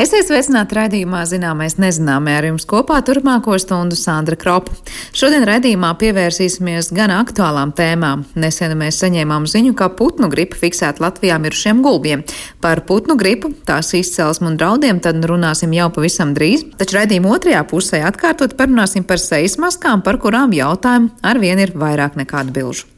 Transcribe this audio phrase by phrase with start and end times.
[0.00, 4.72] Esiet sveicināti raidījumā Zināmais nezināmē ar jums kopā turpmāko stundu Sandra Kropa.
[5.12, 8.22] Šodien raidījumā pievērsīsimies gan aktuālām tēmām.
[8.40, 12.24] Nesen mēs saņēmām ziņu, ka putnu gripa fiksēta Latvijā mirušiem gulbiem.
[12.64, 17.60] Par putnu gripu, tās izcelsmu un draudiem tad runāsim jau pavisam drīz, taču raidījuma otrajā
[17.68, 22.88] pusē atkārtot parunāsim par sejas maskām, par kurām jautājumu arvien ir vairāk nekā atbilžu.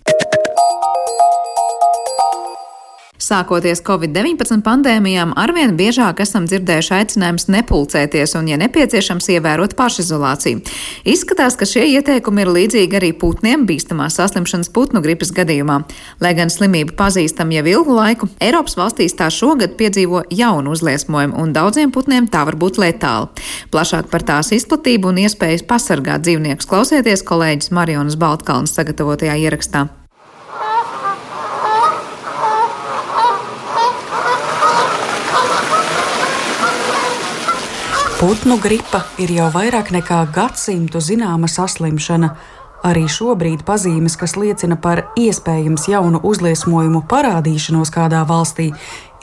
[3.23, 10.65] Sākoties Covid-19 pandēmijām, arvien biežāk esam dzirdējuši aicinājumus nepulcēties un, ja nepieciešams, ievērot pašizolāciju.
[11.07, 15.79] Izskatās, ka šie ieteikumi ir līdzīgi arī putniem bīstamās saslimšanas putnu gripas gadījumā.
[16.25, 21.55] Lai gan slimība pazīstam jau ilgu laiku, Eiropas valstīs tā šogad piedzīvo jaunu uzliesmojumu, un
[21.55, 23.31] daudziem putniem tā var būt letāla.
[23.71, 29.87] Plašāk par tās izplatību un iespējas pasargāt dzīvniekus klausieties kolēģis Marionas Baltkalnas sagatavotajā ierakstā.
[38.23, 42.29] Putnu gripa ir jau vairāk nekā gadsimtu zināma saslimšana.
[42.87, 48.69] Arī šobrīd pazīmes, kas liecina par iespējams jaunu uzliesmojumu parādīšanos kādā valstī,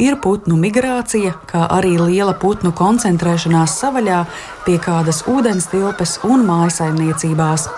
[0.03, 4.19] ir putnu migrācija, kā arī liela putnu koncentrēšanās savaļā
[4.65, 7.69] pie kādas ūdens tilpes un mājasaimniecībās.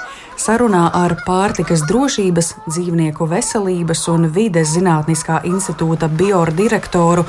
[0.42, 7.26] Sarunā ar pārtikas drošības, dzīvnieku veselības un vides zinātniskā institūta bioru direktoru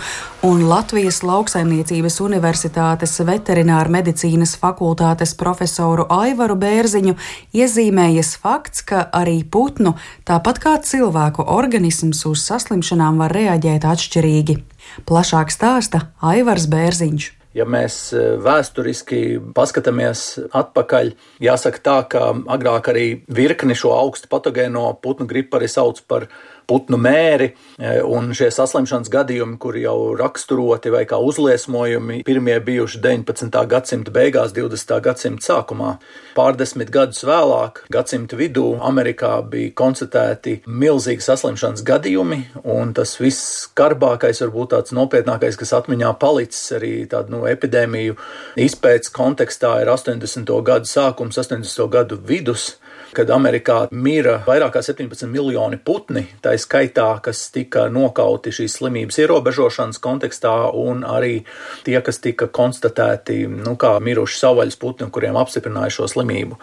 [0.48, 7.19] un Latvijas lauksaimniecības universitātes veterināra medicīnas fakultātes profesoru Aivaru Bērziņu
[7.52, 9.92] iezīmējas fakts, ka arī putnu,
[10.24, 14.58] tāpat kā cilvēku organisms uz saslimšanām var reaģēt atšķirīgi.
[15.04, 17.30] Plašāk stāsta Aivars Bērziņš.
[17.56, 19.20] Ja mēs e, vēsturiski
[19.56, 20.22] paskatāmies
[20.56, 21.12] atpakaļ,
[21.45, 22.22] jāsaka tā, ka
[22.55, 26.31] agrāk arī virkni šo augstu patogēno putnu gripu arī sauc par
[26.66, 33.00] putnu mēri, e, un šie saslimšanas gadījumi, kuri jau raksturoti vai kā uzliesmojumi, pirmie bijuši
[33.04, 33.62] 19.
[33.70, 34.98] gadsimta beigās, 20.
[35.04, 35.96] gadsimta sākumā.
[36.36, 44.42] Pārdesmit gadus vēlāk, gadsimta vidū, Amerikā bija konstatēti milzīgi saslimšanas gadījumi, un tas viss skarbākais,
[44.44, 48.16] varbūt tāds nopietnākais, kas atmiņā palicis arī tādu nu, epidēmiju
[48.60, 50.48] izpētes kontekstā, ir 80.
[50.64, 51.88] gadu sākums, 80.
[51.92, 52.76] gadu vidus
[53.17, 59.19] kad Amerikā mira vairāk kā 17 miljoni putni, tā skaitā, kas tika nokauti šīs slimības
[59.21, 61.43] ierobežošanas kontekstā, un arī
[61.84, 66.59] tie, kas tika konstatēti nu, kā miruši savvaļas putni, kuriem apstiprināja šo slimību.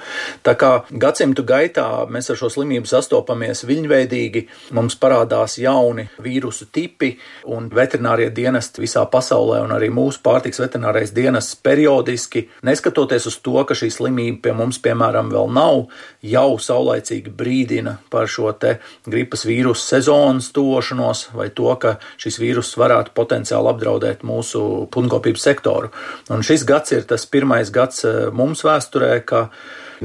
[0.46, 4.46] Tā kā gadsimtu gaitā mēs ar šo slimību sastopamies viļņveidīgi,
[4.78, 7.14] mums parādās jauni vīrusu tipi,
[7.50, 13.58] un veterinārie dienesti visā pasaulē, un arī mūsu pārtiks veterinārais dienests periodiski, neskatoties uz to,
[13.68, 15.86] ka šī slimība pie mums, piemēram, vēl nav,
[16.26, 18.78] jau saulaicīgi brīdina par šo te
[19.10, 24.64] gripas vīrusu sezonas tošanos vai to, ka šis vīrus varētu potenciāli apdraudēt mūsu
[24.94, 25.92] punkopības sektoru.
[26.34, 29.48] Un šis gads ir tas pirmais gads eh, mums vēsturē, ka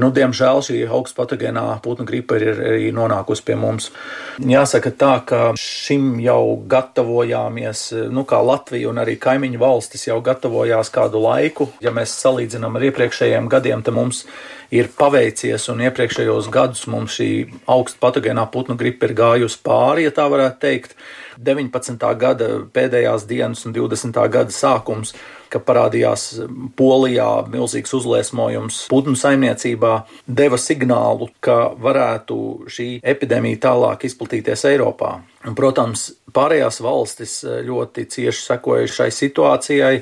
[0.01, 3.89] Nu, diemžēl šī augstpatogēnā putnu gripa ir arī nonākusi pie mums.
[4.43, 10.91] Jāsaka tā, ka šim jau gatavojāmies, nu, kā Latvija un arī kaimiņu valstis jau gatavojās
[10.93, 11.69] kādu laiku.
[11.83, 14.25] Ja mēs salīdzinām ar iepriekšējiem gadiem, tad mums
[14.75, 17.29] ir paveicies, un iepriekšējos gadus mums šī
[17.71, 20.97] augstpatogēnā putnu gripa ir gājusi pāri, ja tā varētu teikt.
[21.35, 21.99] 19.
[22.19, 24.19] gada pēdējās dienas un 20.
[24.31, 25.11] gada sākums
[25.55, 26.27] ka parādījās
[26.75, 29.93] Polijā milzīgs uzliesmojums putnu saimniecībā,
[30.27, 32.37] deva signālu, ka varētu
[32.71, 35.15] šī epidēmija tālāk izplatīties Eiropā.
[35.45, 39.93] Un, protams, pārējās valstis ļoti cieši sekoja šai situācijai,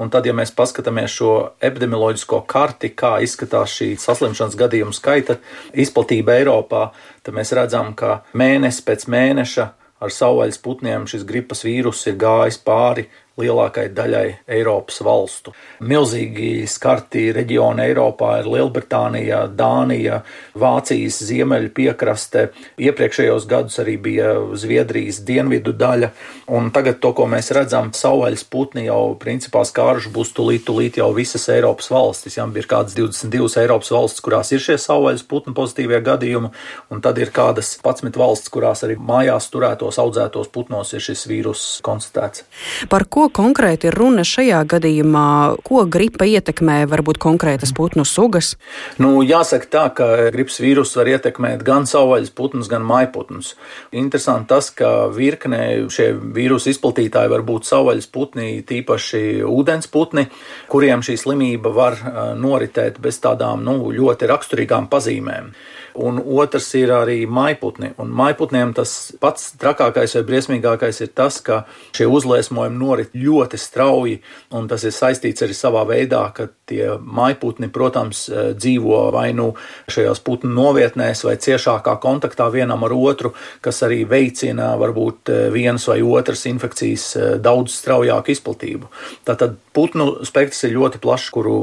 [0.00, 5.40] un tad, ja mēs paskatāmies šo epidemioloģisko karti, kā izskatās šī saslimšanas gadījumu skaita
[5.74, 6.88] izplatība Eiropā,
[7.26, 9.68] tad mēs redzam, ka mēnesi pēc mēneša
[10.02, 13.06] ar savvaļas putniem šis gripas vīrus ir gājis pāri
[13.40, 15.54] lielākai daļai Eiropas valstu.
[15.88, 20.20] Milzīgi skarti reģioni Eiropā ir Lielbritānija, Dānija,
[20.58, 22.50] Vācijas ziemeļu piekraste.
[22.82, 26.12] Iepriekšējos gadus arī bija Zviedrijas dienvidu daļa,
[26.52, 31.08] un tagad to, ko mēs redzam, savvaļas putni jau principā skāruši būs tulīt, tulīt jau
[31.16, 32.36] visas Eiropas valstis.
[32.38, 36.52] Jā, ir kādas 22 Eiropas valstis, kurās ir šie savvaļas putnu pozitīvie gadījumi,
[36.92, 41.64] un tad ir kādas 11 valstis, kurās arī mājās turētos audzētos putnos ir šis vīrus
[41.84, 42.44] konstatēts.
[42.92, 45.26] Par ko ko konkrēti ir runa šajā gadījumā?
[45.62, 48.56] Ko gripa ietekmē varbūt konkrētas putnu sugas?
[48.98, 53.54] Nu, jāsaka tā, ka gripas vīrus var ietekmēt gan savvaļas putnus, gan maiputnus.
[53.94, 60.26] Interesanti tas, ka virknē šie vīrusu izplatītāji var būt savvaļas putni, tīpaši ūdens putni,
[60.72, 62.00] kuriem šī slimība var
[62.38, 65.54] noritēt bez tādām nu, ļoti raksturīgām pazīmēm
[65.94, 67.92] un otrs ir arī maiputni.
[68.00, 71.62] Un maiputniem tas pats trakākais vai briesmīgākais ir tas, ka
[71.96, 74.20] šie uzliesmojumi norit ļoti strauji,
[74.56, 78.24] un tas ir saistīts arī savā veidā, ka tie maiputni, protams,
[78.56, 79.52] dzīvo vai nu
[79.92, 86.00] šajās putnu novietnēs vai ciešākā kontaktā vienam ar otru, kas arī veicina varbūt vienas vai
[86.02, 87.06] otras infekcijas
[87.42, 88.88] daudz straujāku izplatību.
[89.28, 91.56] Tātad putnu spektrs ir ļoti plašs, kuru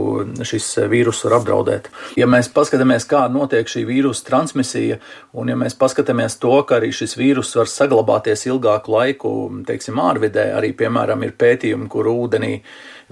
[0.45, 1.89] šis vīrus var apdraudēt.
[2.19, 4.99] Ja mēs paskatāmies, kā notiek šī vīrusa transmisija,
[5.33, 9.33] un ja mēs paskatāmies to, ka arī šis vīrus var saglabāties ilgāku laiku,
[9.67, 12.59] teiksim, ārvidē, arī, piemēram, ir pētījumi, kur ūdenī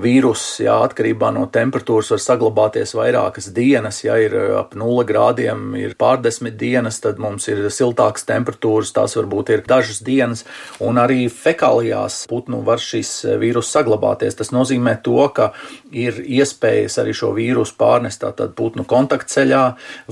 [0.01, 4.03] vīruss, jā, atkarībā no temperatūras, var saglabāties vairākas dienas.
[4.05, 9.17] Ja ir uh, ap 0 grādiem, ir pārdesmit dienas, tad mums ir siltākas temperatūras, tās
[9.17, 10.45] varbūt ir dažas dienas,
[10.83, 14.37] un arī fekālijās putnu var šis uh, vīrus saglabāties.
[14.37, 15.51] Tas nozīmē to, ka
[15.91, 19.63] ir iespējas arī šo vīrusu pārnest tātad putnu kontaktceļā,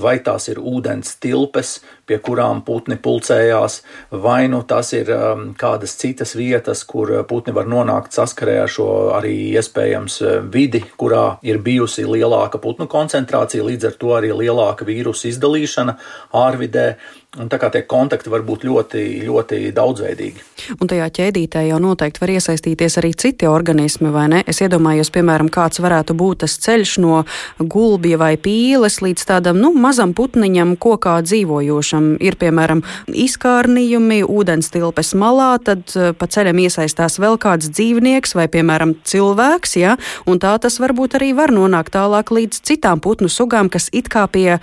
[0.02, 3.80] vai tās ir ūdens tilpes, pie kurām putni pulcējās,
[4.24, 8.72] vai nu tas ir um, kādas citas vietas, kur uh, putni var nonākt saskarē ar
[8.72, 14.32] šo arī iespējams uh, vidi, kurā ir bijusi lielāka putnu koncentrācija, līdz ar to arī
[14.36, 15.98] lielāka vīrusu izdalīšana
[16.46, 16.88] ārvidē.
[17.36, 20.44] Un tā kā tie kontakti var būt ļoti, ļoti daudzveidīgi.
[20.80, 24.38] Un tajā ķēdītē jau noteikti var iesaistīties arī citi organismi, vai ne?
[24.48, 27.18] Es iedomājos, piemēram, kāds varētu būt tas ceļš no
[27.60, 32.08] gulbja vai pīles līdz tādam, nu, mazam putniņam kokā dzīvojošam.
[32.24, 32.80] Ir, piemēram,
[33.12, 39.76] izkārnījumi, ūdens tilpes malā, tad eh, pa ceļam iesaistās vēl kāds dzīvnieks vai, piemēram, cilvēks,
[39.82, 39.98] ja?
[40.24, 44.24] Un tā tas varbūt arī var nonākt tālāk līdz citām putnu sugām, kas it kā
[44.32, 44.54] pie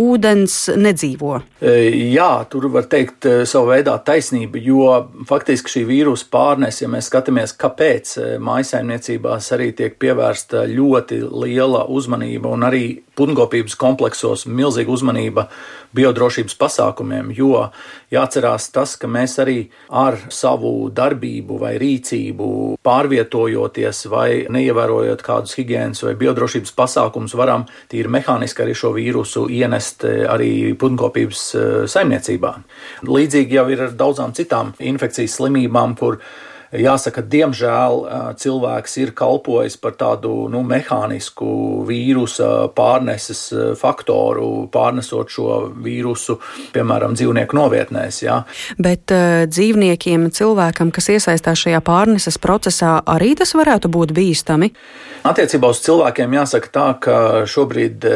[0.00, 1.36] ūdens nedzīvo.
[1.60, 1.74] E,
[2.14, 4.86] jā, tur var teikt e, savā veidā taisnība, jo
[5.28, 11.84] faktiski šī vīrusu pārnes, ja mēs skatāmies, kāpēc e, maisaimniecībās arī tiek pievērsta ļoti liela
[11.92, 12.84] uzmanība un arī
[13.20, 15.48] putnkopības kompleksos milzīga uzmanība
[15.96, 17.64] biodrošības pasākumiem, jo
[18.12, 19.58] jāatcerās tas, ka mēs arī
[19.88, 22.50] ar savu darbību vai rīcību
[22.86, 30.06] pārvietojoties vai neievērojot kādus higiēnas vai biodrošības pasākumus, varam tīri mehāniski arī šo vīrusu ienest
[30.08, 32.54] eh, arī putnkopības eh, saimniecībā.
[33.10, 36.20] Līdzīgi jau ir ar daudzām citām infekcijas slimībām, kur
[36.70, 38.04] Jāsaka, diemžēl
[38.38, 43.40] cilvēks ir kalpojis par tādu nu, mehānisku vīrusa pārneses
[43.80, 46.38] faktoru, pārnesot šo vīrusu,
[46.74, 48.22] piemēram, dzīvnieku novietnēs.
[48.22, 48.36] Jā.
[48.78, 54.70] Bet uh, dzīvniekiem, cilvēkam, kas iesaistās šajā pārneses procesā, arī tas varētu būt bīstami?
[55.26, 57.16] Attiecībā uz cilvēkiem jāsaka tā, ka
[57.50, 58.06] šobrīd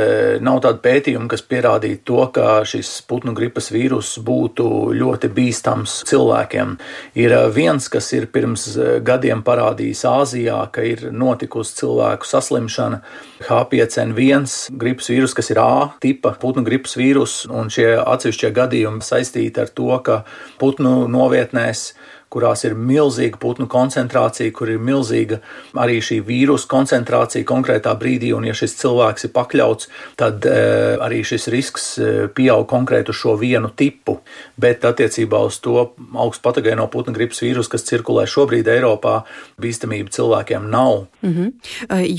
[0.47, 6.79] nav tāda pētījuma, kas pierādītu to, ka šis putnu gripas vīrus būtu ļoti bīstams cilvēkiem.
[7.21, 13.01] Ir viens, kas ir pirms pirms eh, gadiem parādījis Āzijā, ka ir notikusi cilvēku saslimšana.
[13.45, 19.65] H5N1 gripas vīrus, kas ir A tipa putnu gripas vīrus, un šie atsevišķie gadījumi saistīti
[19.65, 20.23] ar to, ka
[20.61, 21.93] putnu novietnēs
[22.35, 25.41] kurās ir milzīga putnu koncentrācija, kur ir milzīga
[25.81, 29.91] arī šī vīrusu koncentrācija konkrētā brīdī, un ja šis cilvēks ir pakļauts,
[30.21, 30.57] tad e,
[31.05, 34.19] arī šis risks e, pieaug konkrēti uz šo vienu tipu.
[34.61, 39.21] Bet attiecībā uz to augstu patogēno putnu gripas vīrusu, kas cirkulē šobrīd Eiropā,
[39.61, 41.07] bīstamība cilvēkiem nav.
[41.23, 41.53] Mm -hmm.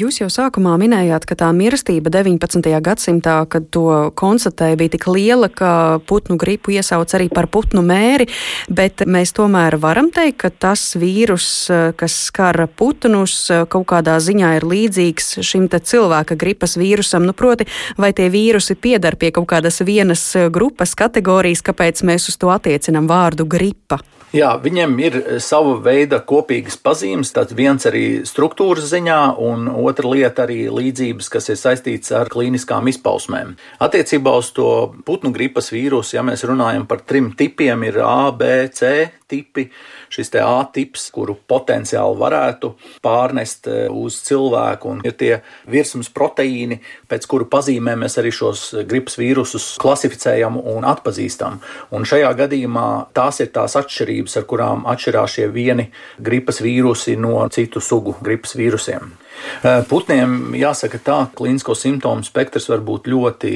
[0.02, 2.82] Jūs jau sākumā minējāt, ka tā mirstība 19.
[2.82, 8.28] gadsimtā, kad to konstatēja, bija tik liela, ka putnu gripu iesauc arī par putnu mēri,
[8.70, 13.88] bet mēs tomēr varam varam teikt, ka tas vīrus, eh, kas skar putnus, eh, kaut
[13.88, 17.26] kādā ziņā ir līdzīgs šim cilvēka gripas vīrusam.
[17.26, 17.66] Nu, proti,
[17.98, 22.48] vai tie vīrusi piedar pie kaut kādas vienas eh, grupas kategorijas, kāpēc mēs uz to
[22.48, 24.00] attiecinam vārdu gripa?
[24.34, 27.32] Jā, viņiem ir sava veida kopīgas pazīmes.
[27.32, 32.90] Tad viens arī struktūras ziņā, un otra lieta arī līdzības, kas ir saistīts ar klīniskām
[32.92, 33.56] izpausmēm.
[33.80, 38.68] Attiecībā uz to putnu gripas vīrusu, ja mēs runājam par trim tipiem, ir A, B,
[38.76, 39.70] C tipi
[40.16, 42.72] šis A tips, kuru potenciāli varētu
[43.06, 45.32] pārnest e, uz cilvēku, un ir tie
[45.72, 46.80] virsmas proteīni,
[47.10, 51.60] pēc kuru pazīmēm mēs arī šos gripas vīrusus klasificējam un atpazīstam.
[51.96, 57.44] Un šajā gadījumā tās ir tās atšķirības, ar kurām atšķirās šie vieni gripas vīrusi no
[57.54, 59.14] citu sugu gripas vīrusiem.
[59.90, 63.52] Putniem jāsaka tā, ka klīnisko simptomu spektrs var būt ļoti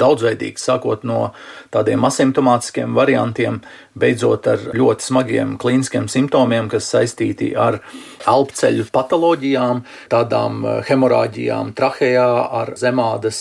[0.00, 1.32] daudzveidīgs, sākot no
[1.74, 3.60] tādiem asimptomātiskiem variantiem,
[3.98, 7.80] beidzot ar ļoti smagiem klīniskiem simptomiem, kas saistīti ar
[8.28, 12.28] elpceļu patoloģijām, tādām hemorāģijām trahejā,
[12.60, 13.40] ar zemādas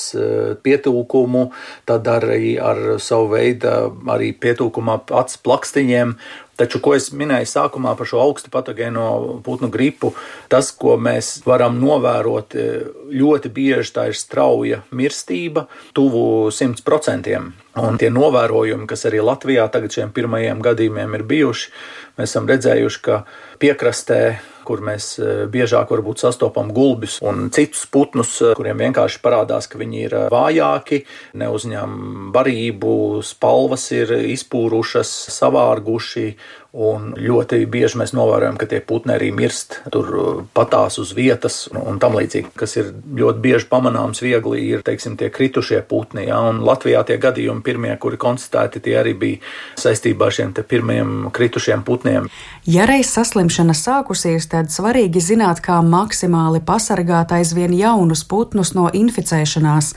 [0.63, 1.45] pietūkumu,
[1.89, 3.73] tad arī ar savu veidu
[4.13, 6.15] arī pietūkumu ap acu plakstiņiem
[6.53, 9.05] Taču, ko es minēju sākumā par šo augstu patogēno
[9.45, 10.11] putnu gripu,
[10.53, 12.65] tas, ko mēs varam novērot, e,
[13.09, 15.65] ļoti bieži tā ir strauja mirstība,
[15.97, 17.41] tuvu 100%.
[17.81, 21.71] Un tie novērojumi, kas arī Latvijā tagad šiem pirmajiem gadījumiem ir bijuši,
[22.19, 23.23] mēs esam redzējuši, ka
[23.57, 24.19] piekrastē
[24.65, 25.13] kur mēs
[25.53, 31.03] biežāk varbūt sastopam gulbis un citus putnus, kuriem vienkārši parādās, ka viņi ir vājāki,
[31.39, 36.27] neuzņem barību, spalvas ir izpūrušas, savārguši
[36.73, 41.67] Un ļoti bieži mēs novērojam, ka tie putni arī mirst, tur uh, patās uz vietas
[41.69, 42.49] un tam līdzīgi.
[42.57, 46.25] Kas ir ļoti bieži pamanāms, viegli ir teiksim, tie kritušie putni.
[46.31, 46.39] Ja?
[46.49, 49.53] Un Latvijā tie gadījumi, pirmie, kuri konstatēti, tie arī bija
[49.85, 52.31] saistībā ar šiem pirmiem kritušiem putniem.
[52.65, 59.93] Ja reiz saslimšana sākusies, tad svarīgi zināt, kā maksimāli pasargāt aizvien jaunus putnus no inficēšanās.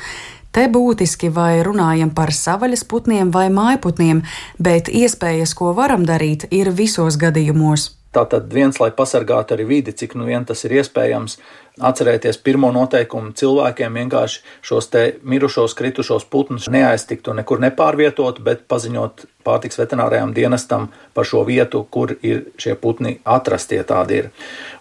[0.56, 4.22] Te būtiski vai runājam par savaļas putniem vai mājputniem,
[4.56, 7.90] bet iespējas, ko varam darīt, ir visos gadījumos.
[8.16, 11.36] Tātad viens, lai pasargātu arī vidi, cik nu vien tas ir iespējams,
[11.80, 18.64] atcerēties pirmo noteikumu cilvēkiem vienkārši šos te mirušos, kritušos putnus neaiztikt un nekur nepārvietot, bet
[18.70, 24.30] paziņot pārtiks veterinārijām dienestam par šo vietu, kur ir šie putni atrastie tādi ir.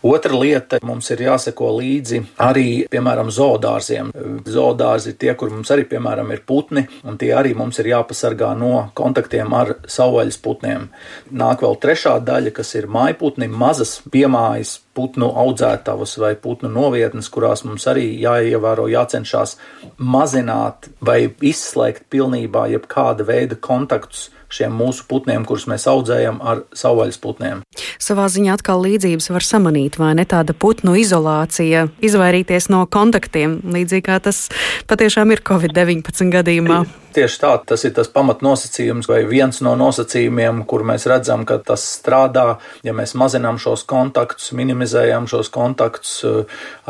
[0.06, 4.10] Otra lieta mums ir jāseko līdzi arī, piemēram, zoodārziem.
[4.50, 8.54] Zoodārzi ir tie, kur mums arī, piemēram, ir putni, un tie arī mums ir jāpasargā
[8.58, 10.90] no kontaktiem ar savvaļas putniem.
[11.30, 17.66] Nāk vēl trešā daļa, kas ir mājputni, mazas piemājas putnu audzētavas vai putnu novietnes, kurās
[17.68, 19.58] mums arī jāievēro, jācenšas
[19.98, 27.22] mazināt vai izslēgt pilnībā jebkāda veida kontaktus šiem mūsu putniem, kurus mēs audzējam ar savvaļas
[27.24, 27.64] putniem.
[28.02, 34.08] Savā ziņā atkal līdzības var samanīt, vai ne tāda putnu izolācija, izvairīties no kontaktiem, līdzīgi
[34.10, 34.48] kā tas
[34.90, 36.86] patiešām ir Covid-19 gadījumā.
[37.16, 41.86] Tieši tā, tas ir tas pamatnosacījums vai viens no nosacījumiem, kur mēs redzam, ka tas
[41.96, 42.58] strādā.
[42.84, 46.18] Ja mēs mazinām šos kontaktus, minimizējam šos kontaktus,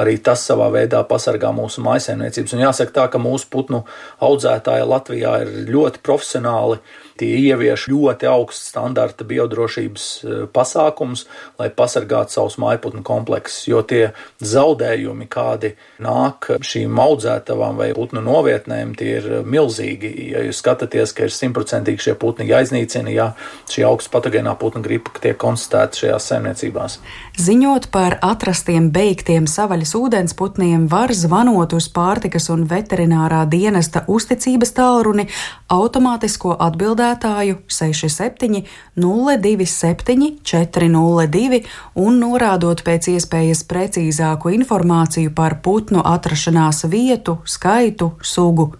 [0.01, 2.55] arī tas savā veidā pasargā mūsu maisaimniecības.
[2.57, 3.83] Un jāsaka tā, ka mūsu putnu
[4.25, 6.81] audzētāji Latvijā ir ļoti profesionāli
[7.15, 11.21] Tie ievieš ļoti augstu standarta biodrošības e, pasākums,
[11.55, 14.09] lai pasargātu savus mājputnu kompleksus, jo tie
[14.43, 15.71] zaudējumi, kādi
[16.03, 20.11] nāk šīm audzētavām vai putnu novietnēm, tie ir milzīgi.
[20.33, 23.29] Ja jūs skatāties, ka ir simtprocentīgi šie putni jāiznīcina, ja
[23.71, 26.99] šī augsta patogēnā putnu gripa tiek konstatēta šajās saimniecībās.
[27.39, 35.29] Ziņot par atrastiem beigtiem savaļas ūdensputniem, var zvanot uz pārtikas un veterinārā dienesta uzticības tālruni
[35.71, 41.61] automātisko atbildējumu lādētāju 67 027 402
[41.95, 48.73] un norādot pēc iespējas precīzāku informāciju par putnu atrašanās vietu, skaitu, sugu.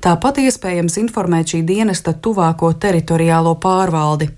[0.00, 4.30] Tāpat iespējams informēt šī dienesta tuvāko teritoriālo pārvaldi.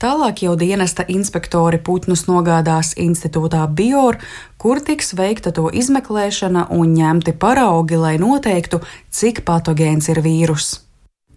[0.00, 4.16] Tālāk jau dienesta inspektori putnus nogādās institūtā Bior,
[4.56, 8.80] kur tiks veikta to izmeklēšana un ņemti paraugi, lai noteiktu,
[9.12, 10.89] cik patogēns ir vīruss.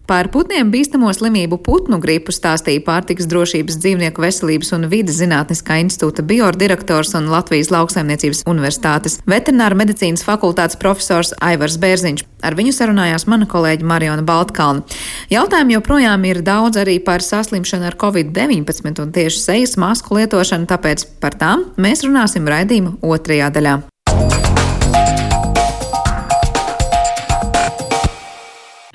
[0.04, 6.20] Par putniem bīstamo slimību putnu gripu stāstīja pārtiks drošības dzīvnieku veselības un vidas zinātniskā institūta
[6.28, 12.26] biordirektors un Latvijas lauksaimniecības universitātes veterināra medicīnas fakultātes profesors Aivars Bērziņš.
[12.44, 14.84] Ar viņu sarunājās mana kolēģa Mariona Baltkalna.
[15.32, 21.08] Jautājumi joprojām ir daudz arī par saslimšanu ar covid-19 un tieši sejas masku lietošanu, tāpēc
[21.24, 23.78] par tām mēs runāsim raidījuma otrajā daļā.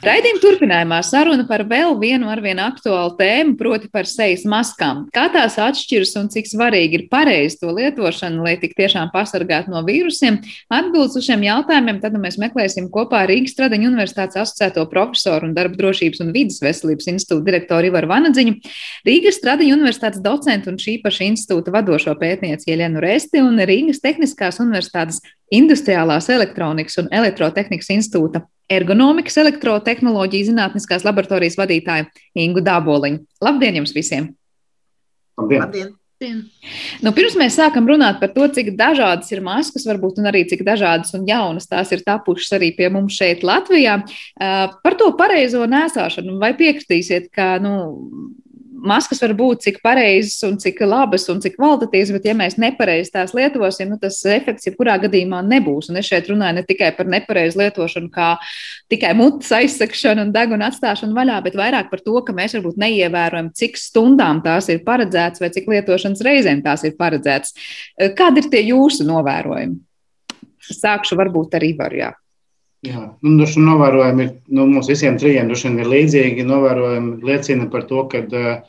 [0.10, 5.04] Raidījuma turpinājumā saruna par vēl vienu arvien aktuālu tēmu, proti par sejas maskām.
[5.14, 9.84] Kā tās atšķiras un cik svarīgi ir pareizi to lietošana, lai tik tiešām pasargātu no
[9.86, 10.40] vīrusiem?
[10.74, 15.52] Atbildes uz šiem jautājumiem tad nu mēs meklēsim kopā ar Rīgas Stradiņu universitātes asociēto profesoru
[15.52, 18.58] un darba drošības un vidas veselības institūta direktoru Ivaru Vanadziņu,
[19.06, 24.58] Rīgas Stradiņu universitātes docentu un šī paša institūta vadošo pētnieci Jelenu Resti un Rīgas Tehniskās
[24.64, 25.22] universitātes
[25.54, 32.10] Industriālās elektronikas un elektrotehnikas institūta ergonomikas elektrotehnoloģiju zinātniskās laboratorijas vadītāju
[32.40, 33.24] Ingu Dāboliņu.
[33.44, 34.34] Labdien jums visiem!
[35.40, 35.66] Labdien!
[35.66, 35.96] Labdien.
[37.00, 41.14] Nu, pirms mēs sākam runāt par to, cik dažādas ir maskas, varbūt arī cik dažādas
[41.16, 44.02] un jaunas tās ir tapušas arī pie mums šeit, Latvijā,
[44.36, 46.36] par to pareizo nēsāšanu.
[46.42, 47.72] Vai piekritīsiet, ka nu,
[48.86, 53.14] maskas var būt cik pareizas un cik labas un cik kvalitatīvas, bet ja mēs nepareizi
[53.14, 55.90] tās lietosim, nu, tas efekts jebkurā gadījumā nebūs.
[55.92, 58.32] Un es šeit runāju ne tikai par nepareizu lietošanu, kā
[58.92, 63.52] tikai mutes aizsakšanu un degunu atstāšanu vaļā, bet vairāk par to, ka mēs varbūt neievērojam,
[63.60, 67.56] cik stundām tās ir paredzētas vai cik lietošanas reizēm tās ir paredzētas.
[68.18, 69.80] Kādi ir tie jūsu novērojumi?
[70.70, 72.04] Sākšu varbūt ar Ivaru.
[72.04, 72.12] Jā.
[72.88, 76.46] Jā, nu, duši novērojumi ir, nu, mums visiem trijiem duši ir līdzīgi.
[76.48, 78.62] Novērojumi liecina par to, ka uh,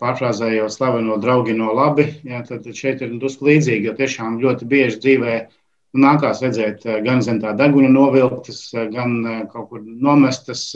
[0.00, 5.00] pārfrāzējot slaveno draugi no labi, jā, tad šeit ir drusku līdzīgi, jo tiešām ļoti bieži
[5.06, 8.60] dzīvē nu, nākās redzēt gan zem tā deguna novilktas,
[8.92, 9.16] gan
[9.52, 10.68] kaut kur nomestas,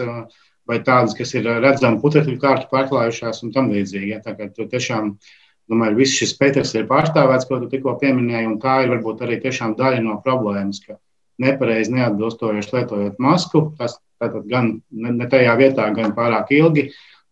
[0.65, 4.15] vai tādas, kas ir redzami putekļu kārtu pārklājušās un tam līdzīgi.
[4.15, 5.19] Jā, tā kā tu tiešām
[5.71, 9.39] Domāju, viss šis spektrs ir pārstāvēts, ko tu tikko pieminēji, un tā ir varbūt arī
[9.41, 10.99] tiešām daļa no problēmas, ka
[11.43, 16.89] nepareizi neatbilstoši lietojot masku, tas tātad gan ne tajā vietā, gan pārāk ilgi,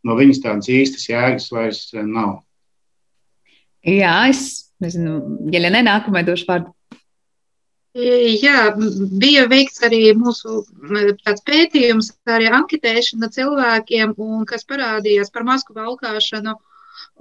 [0.06, 2.40] no viņas tādas īstas jēgas vairs nav.
[3.86, 5.18] Jā, es nezinu,
[5.54, 6.74] ja nenāk, došu vārdu.
[7.92, 8.72] Jā,
[9.20, 10.62] bija veikts arī mūsu
[11.44, 16.54] pētījums, arī anketēšana cilvēkiem, un, kas parādījās par masku valkāšanu.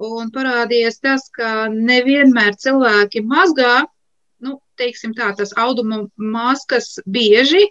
[0.02, 3.82] Un parādījās tas, ka nevienmēr cilvēki mazgā,
[4.82, 7.64] teiksim tā, tas auduma maskas bieži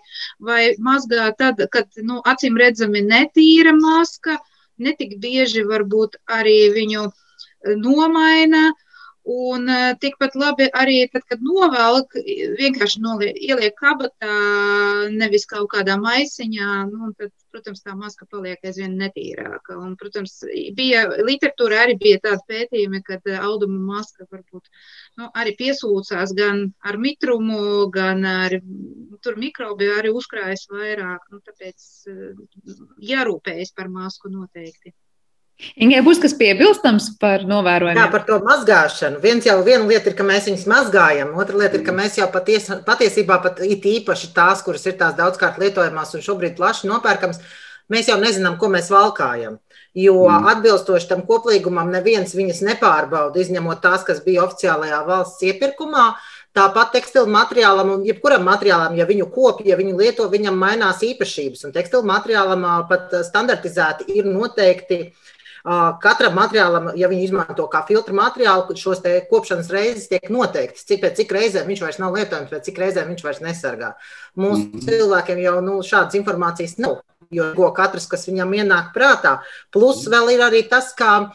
[0.50, 4.38] vai mazgā tad, kad, nu, acīm redzami netīra maska,
[4.80, 7.10] netik bieži varbūt arī viņu
[7.82, 8.70] nomaina.
[8.70, 8.86] Uh,
[9.30, 12.16] Un uh, tikpat labi arī tad, kad novelk,
[12.58, 14.30] vienkārši noliek, ieliek kabatā,
[15.12, 19.76] nevis kaut kādā maisiņā, nu, tad, protams, tā maska paliek aizvien netīrāka.
[19.78, 20.34] Un, protams,
[20.78, 24.66] bija literatūra arī bija tāda pētījumi, kad auduma maska varbūt
[25.20, 28.56] nu, arī piesūcās gan ar mitrumu, gan ar
[29.22, 31.28] tur mikrobi arī uzkrājas vairāk.
[31.30, 31.86] Nu, tāpēc
[33.12, 34.96] jārūpējas par masku noteikti.
[35.80, 38.00] Ingai, būs kas piebilstams par novērojumiem?
[38.00, 39.20] Jā, par to mazgāšanu.
[39.22, 42.28] Viens jau viena lieta ir, ka mēs viņus mazgājam, otra lieta ir, ka mēs jau
[42.32, 47.42] paties, patiesībā pat it īpaši tās, kuras ir tās daudzkārt lietojamās un šobrīd plaši nopērkams,
[47.92, 49.58] mēs jau nezinām, ko mēs valkājam.
[49.98, 50.46] Jo mm.
[50.52, 56.12] atbilstoši tam koplīgumam neviens viņas nepārbauda, izņemot tās, kas bija oficiālajā valsts iepirkumā.
[56.56, 61.68] Tāpat tekstilu materiālam, un jebkuram materiālam, ja viņu kopja, ja viņu lieto, viņam mainās īpašības.
[61.68, 65.30] Un tekstilu materiālam pat standartizēti ir noteikti uh,
[66.00, 71.20] Katram materiālam, ja viņi izmanto kā filtra materiālu, šos kopšanas reizes tiek noteiktas, cik pēc
[71.20, 73.92] cik reizēm viņš vairs nav lietojams, pēc cik reizēm viņš vairs nesargā.
[74.36, 74.86] Mūsu mm -hmm.
[74.88, 79.40] cilvēkiem jau nu, šādas informācijas nav, jo katrs, kas viņam ienāk prātā,
[79.70, 81.30] plus vēl ir arī tas, kā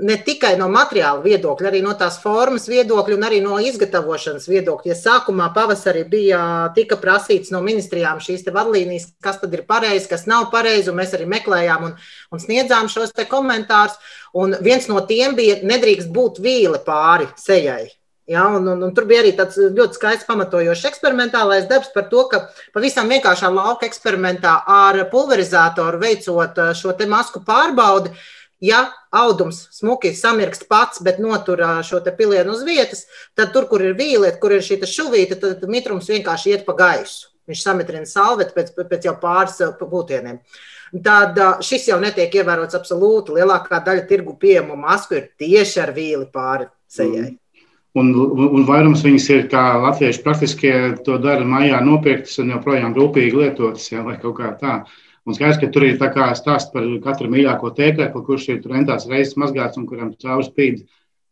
[0.00, 4.92] ne tikai no materiāla viedokļa, arī no tās formas viedokļa un arī no izgatavošanas viedokļa.
[4.92, 6.40] Ja sākumā pavasarī bija
[6.76, 11.14] tika prasīts no ministrijām šīs vadlīnijas, kas tad ir pareizi, kas nav pareizi, un mēs
[11.18, 11.94] arī meklējām un,
[12.32, 13.98] un sniedzām šos komentārus.
[14.38, 17.88] Un viens no tiem bija, nedrīkst būt vīle pāri sejai.
[18.28, 22.26] Ja, un, un, un tur bija arī tāds ļoti skaists pamatojošs eksperimentālais darbs par to,
[22.28, 22.42] ka
[22.74, 30.66] pavisam vienkāršā lauka eksperimentā ar pulverizatoru veicot šo masku pārbaudi, uh, Ja audums smuki samirkst
[30.70, 33.04] pats, bet notur šo pilienu uz vietas,
[33.38, 37.30] tad tur, kur ir vīlieta, kur ir šī šuvīte, tad mitrums vienkārši iet pa gaisu.
[37.48, 40.42] Viņš samitrina salvetu pēc, pēc jau pāris pūtieniem.
[41.04, 43.36] Tad šis jau netiek ievērots absolūti.
[43.38, 47.30] Lielākā daļa tirgu pieejamo masku ir tieši ar vīli pāri sejai.
[47.30, 47.38] Mm.
[47.98, 50.72] Un, un vairums viņas ir, kā latvieši praktiski
[51.06, 54.74] to dara mājā, nopirktas un joprojām rūpīgi lietotas, ja, vai kaut kā tā.
[55.28, 59.76] Un skaidrs, ka tur ir stāsts par katru mīļāko tēkļu, kurš ir rentās reizes mazgāts
[59.76, 60.86] un kuram cauri spīd.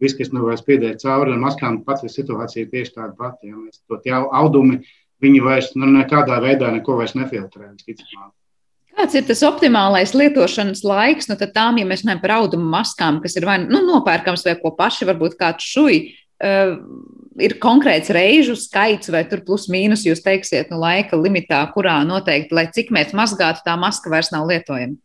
[0.04, 3.48] Viss, kas nevar spiedēt cauri, ar maskām pats ir situācija tieši tāda pati.
[3.48, 3.96] Ja mēs to
[4.36, 4.82] audumi,
[5.24, 7.70] viņi vairs nu, nekādā veidā neko vairs nefiltrē.
[7.72, 8.34] Visticamāk.
[8.96, 11.30] Kāds ir tas optimālais lietošanas laiks?
[11.30, 14.72] Nu, tām, ja mēs runājam par audumu maskām, kas ir vai nu, nopērkams vai ko
[14.76, 16.02] paši varbūt kāds šuji,
[16.44, 16.76] uh,
[17.42, 22.56] ir konkrēts reižu skaits, vai tur plus mīnus jūs teiksiet, nu, laika limitā, kurā noteikti,
[22.56, 24.96] lai cik mēs mazgātu, tā maska vairs nav lietojama?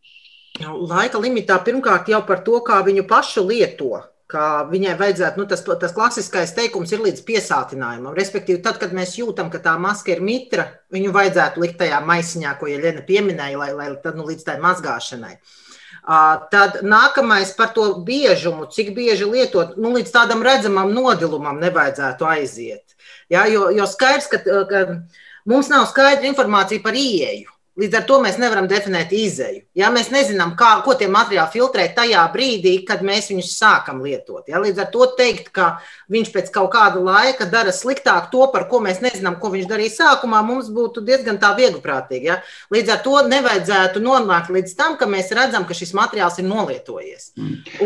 [0.62, 4.02] Nu, laika limitā pirmkārt jau par to, kā viņu pašu lieto.
[4.32, 8.14] Viņai vajadzētu, nu, tas, tas klasiskais teikums ir līdz piesātinājumam.
[8.16, 12.54] Respektīvi, tad, kad mēs jūtam, ka tā maska ir mitra, viņu vajadzētu likt tajā maisiņā,
[12.60, 15.34] ko Jelena pieminēja, lai, lai tad, nu, līdz tai mazgāšanai.
[15.36, 15.61] Uh,
[16.02, 22.96] Tad nākamais par to biežumu, cik bieži lietot, nu, līdz tādam redzamam nodilumam nevajadzētu aiziet.
[23.30, 24.82] Ja, jo, jo skaidrs, ka, ka
[25.46, 27.54] mums nav skaidra informācija par ieeju.
[27.80, 29.62] Līdz ar to mēs nevaram definēt izēju.
[29.80, 29.88] Ja?
[29.96, 34.44] Mēs nezinām, kā, ko tie materiāli filtrē tajā brīdī, kad mēs viņus sākam lietot.
[34.52, 34.60] Ja?
[34.60, 35.70] Līdz ar to teikt, ka
[36.12, 39.96] viņš pēc kaut kāda laika dara sliktāk to, par ko mēs nezinām, ko viņš darīja
[39.96, 42.28] sākumā, mums būtu diezgan tā viegliprātīgi.
[42.34, 42.42] Ja?
[42.76, 47.32] Līdz ar to nevajadzētu nonākt līdz tam, ka mēs redzam, ka šis materiāls ir nolietojies.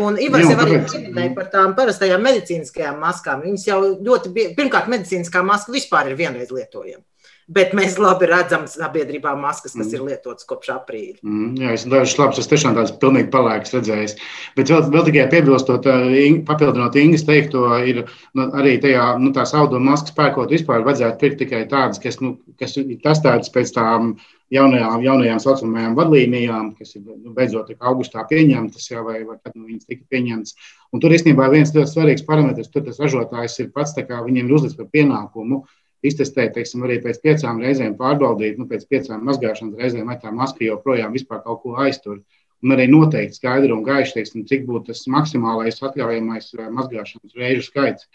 [0.02, 3.46] Un Ivars jau arī pieminēja par tām parastajām medicīniskajām maskām.
[3.46, 7.04] Viņas jau ļoti, pirmkārt, medicīniskā maska vispār ir vienreiz lietojama
[7.46, 9.94] bet mēs labi redzam sabiedrībā maskas, kas mm.
[9.94, 11.18] ir lietotas kopš aprīļa.
[11.22, 14.16] Mm, jā, es dažus labus, es tiešām tādus pilnīgi palēkus redzējis.
[14.58, 15.86] Bet vēl, vēl tikai piebilstot,
[16.48, 21.42] papildinot Ingas teikto, ir nu, arī tajā, nu, tās auduma maskas pērkot vispār vajadzētu pirkt
[21.44, 24.16] tikai tādas, kas, nu, kas ir testētas pēc tām
[24.52, 29.68] jaunajām, jaunajām saucamajām vadlīnijām, kas ir nu, beidzot augustā pieņemtas, jau, vai, vai kad nu,
[29.70, 30.54] viņas tika pieņemtas.
[30.94, 34.58] Un tur īstenībā viens ļoti svarīgs parametrs, tur tas ražotājs ir pats, kā viņiem ir
[34.58, 35.64] uzlikts par pienākumu
[36.04, 40.64] iztestēt, teiksim, arī pēc piecām reizēm pārbaudīt, nu, pēc piecām mazgāšanas reizēm, vai tā maska
[40.64, 42.22] joprojām vispār kaut ko aiztur.
[42.64, 48.08] un arī noteikti skaidri un gaiši, teiksim, cik būtu tas maksimālais atļaujamais mazgāšanas reižu skaits.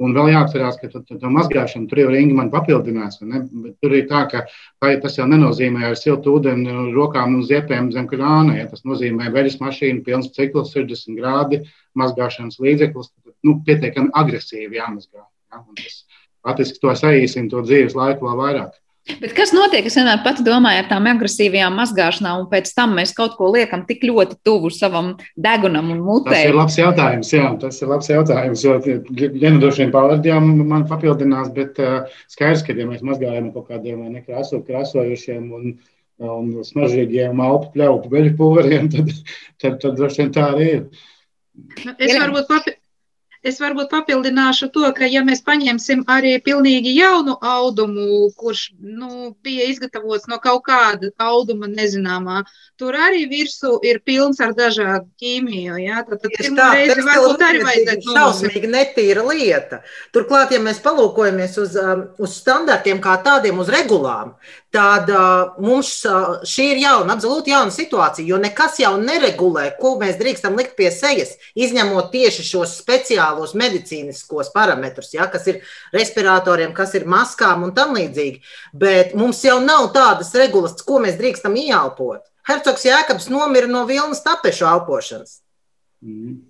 [0.00, 3.18] Un vēl jāatcerās, ka tā, tā mazgāšana tur jau Inga man papildinās.
[3.20, 4.46] Tur ir tā, ka
[5.02, 8.56] tas jau nenozīmē ar siltu ūdeni, rokām un ziepēm zem krāna.
[8.56, 8.68] Ja?
[8.70, 11.60] Tas nozīmē veļas mašīnu, pilns cikls, 60 grādi,
[12.00, 13.12] mazgāšanas līdzeklis.
[13.44, 15.20] Nu, pietiekami agresīvi jāmazgā.
[15.20, 15.60] Ja?
[15.60, 16.00] Un tas
[16.46, 18.78] patiesībā to saīsina to dzīves laiku vēl vairāk.
[19.20, 19.86] Bet kas notiek?
[19.88, 23.82] Es vienmēr pati domāju ar tām agresīvajām mazgāšanām, un pēc tam mēs kaut ko liekam
[23.88, 26.34] tik ļoti tuvu savam degunam un mutē.
[26.34, 27.30] Tas ir labs jautājums.
[27.34, 28.64] Jā, tas ir labs jautājums.
[28.64, 28.76] Jo
[29.78, 35.48] šīm pārvārdiem man papildinās, bet uh, skaidrs, ka ja mēs mazgājam kaut kādiem nekrāso, krāsojušiem
[35.58, 35.72] un,
[36.20, 39.14] un smaržīgiem alpu pļaupu veļu pūveriem, tad,
[39.56, 40.84] tad, tad droši vien tā arī ir.
[41.86, 42.79] Nu, es varbūt papi
[43.40, 49.68] Es varbūt papildināšu to, ka, ja mēs paņemsim arī pilnīgi jaunu audumu, kurš nu, bija
[49.72, 52.42] izgatavots no kaut kāda auduma nezināmā,
[52.76, 55.78] tur arī virsū ir pilns ar dažādu ķīmiju.
[55.80, 56.02] Ja?
[56.04, 59.80] Tad, tad pirmā reize varbūt arī vajadzētu šausmīgi netīra lieta.
[60.12, 64.36] Turklāt, ja mēs palūkojamies uz, um, uz standartiem kā tādiem, uz regulām,
[64.74, 65.10] tad
[65.62, 65.90] mums
[66.46, 70.92] šī ir jauna, absolūti jauna situācija, jo nekas jau neregulē, ko mēs drīkstam likt pie
[70.94, 75.60] sejas, izņemot tieši šos speciālos medicīniskos parametrus, ja, kas ir
[75.96, 78.42] respiratoriem, kas ir maskām un tam līdzīgi.
[78.72, 82.22] Bet mums jau nav tādas regulas, ko mēs drīkstam ieelpot.
[82.50, 85.40] Hercogs Jēkabs nomira no vilnas tapešu elpošanas.
[86.00, 86.49] Mm.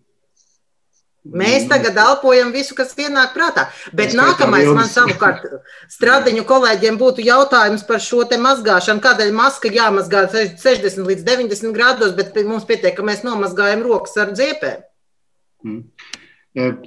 [1.21, 3.67] Mēs tagad elpojam visu, kas ienāk prātā.
[3.93, 5.45] Bet nākamais man savukārt
[5.97, 9.03] stradiņu kolēģiem būtu jautājums par šo te mazgāšanu.
[9.05, 14.33] Kādēļ maska jāmazgā 60 līdz 90 grādos, bet mums pietiek, ka mēs nomazgājam rokas ar
[14.33, 14.81] dziepēm?
[15.69, 15.85] Mm.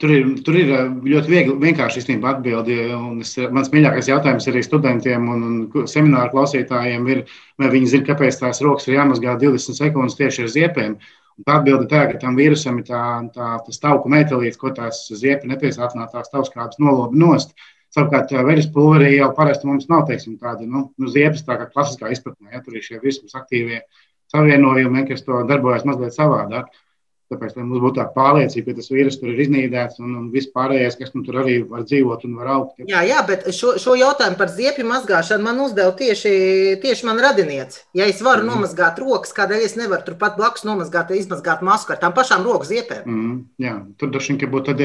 [0.02, 0.72] Tur ir, tur ir
[1.08, 2.82] ļoti viegli, vienkārši īstenībā atbildi.
[3.24, 7.22] Es, mans mīļākais jautājums arī studentiem un, un semināru klausītājiem ir,
[7.62, 10.98] vai viņi zina, kāpēc tās rokas ir jāmazgā 20 sekundes tieši ar ziepēm.
[10.98, 13.04] Tā atbilde tā, ka tam vīrusam ir tā,
[13.36, 17.56] tā, tas tauku metālīts, ko tās ziepi nepiesātinātās tauskāpes noloba nost.
[17.94, 22.10] Savukārt, veļas pulverī jau parasti mums nav teiksim, tāda nu, nu, ziepes, tā kā klasiskā
[22.14, 22.56] izpratnē.
[22.56, 23.84] Ja, tur ir šie virsmas aktīvie
[24.34, 26.72] savienojumi, kas to darbojas mazliet savādāk.
[27.34, 30.98] Tāpēc mums būtu tā pārliecība, ka tas vīrus tur ir iznīdēts un, un viss pārējais,
[31.00, 32.84] kas nu, tur arī var dzīvot un var augt.
[32.90, 36.34] Jā, jā bet šo, šo jautājumu par ziepju mazgāšanu man uzdeva tieši,
[36.84, 37.82] tieši man radinieci.
[37.98, 38.54] Ja es varu mm.
[38.54, 43.04] nomazgāt rokas, kādēļ es nevaru turpat blakus nomazgāt, izmazgāt masku ar tām pašām roku ziepēm?
[43.08, 44.78] Mm, jā, tur droši vien būtu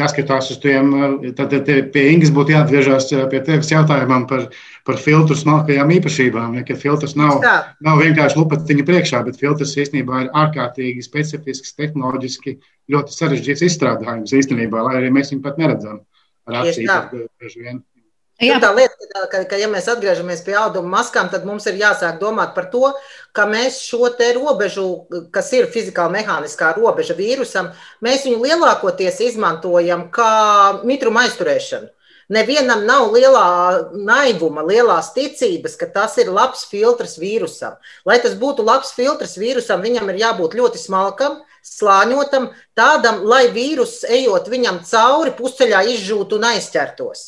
[0.00, 0.94] jāskatās uz tiem,
[1.38, 1.56] tad
[1.94, 4.48] pie Ingas būtu jāatgriežas pie tevis jautājumam par
[4.84, 6.58] par filtru smalkajām īpašībām.
[6.58, 7.40] Ja, filtrs nav,
[7.84, 12.58] nav vienkārši lupatiņa priekšā, bet filtrs īstenībā ir ārkārtīgi specifisks, tehnoloģiski
[12.92, 16.02] ļoti sarežģīts izstrādājums īstenībā, lai arī mēs viņu pat neredzam
[16.50, 17.82] ar acīm.
[18.42, 18.56] Jā.
[18.58, 22.50] Tā lieta, ka, ka, ja mēs atgriežamies pie auduma maskām, tad mums ir jāsāk domāt
[22.56, 22.88] par to,
[23.32, 27.70] ka mēs šo te robežu, kas ir fizikāli mehāniskā robeža vīrusam,
[28.02, 30.32] mēs viņu lielākoties izmantojam kā
[30.82, 31.93] mitruma aizturēšanu.
[32.32, 33.48] Nevienam nav lielā
[33.92, 37.76] naivuma, lielās ticības, ka tas ir labs filtrs vīrusam.
[38.08, 44.02] Lai tas būtu labs filtrs vīrusam, viņam ir jābūt ļoti smalkam, slāņotam, tādam, lai vīrus
[44.08, 47.24] ejot viņam cauri, pusceļā izžūtu un aizķertos.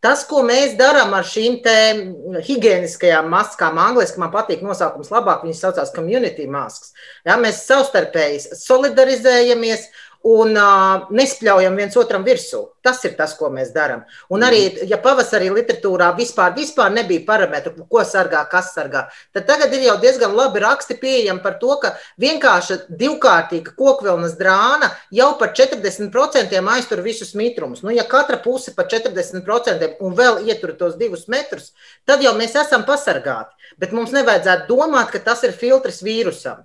[0.00, 1.58] Tas, ko mēs darām ar šīm
[2.46, 6.94] higiēniskajām maskām, angļuiski man patīk nosaukums labāk, viņas saucās community masks.
[7.28, 9.90] Ja, mēs savstarpēji solidarizējamies
[10.26, 12.60] un uh, nespļaujam viens otram virsū.
[12.84, 14.02] Tas ir tas, ko mēs darām.
[14.32, 19.06] Un arī, ja pavasarī literatūrā vispār, vispār nebija parametru, ko sargā, kas sargā,
[19.36, 24.90] tad tagad ir jau diezgan labi raksti pieejami par to, ka vienkārši divkārtīga kokvilnas drāna
[25.12, 27.84] jau par 40% aiztur visus mitrumus.
[27.84, 31.72] Nu, ja katra puse par 40% un vēl ietur tos divus metrus,
[32.08, 33.56] tad jau mēs esam pasargāti.
[33.80, 36.64] Bet mums nevajadzētu domāt, ka tas ir filtrs vīrusam.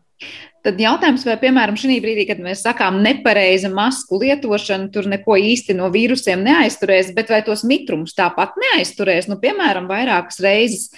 [0.66, 5.76] Tad jautājums, vai, piemēram, šī brīdī, kad mēs sakām nepareiza masku lietošana, tur neko īsti
[5.78, 9.30] no vīrusiem neaizturēs, bet vai tos mitrumus tāpat neaizturēs?
[9.30, 10.90] Nu, piemēram, vairākas reizes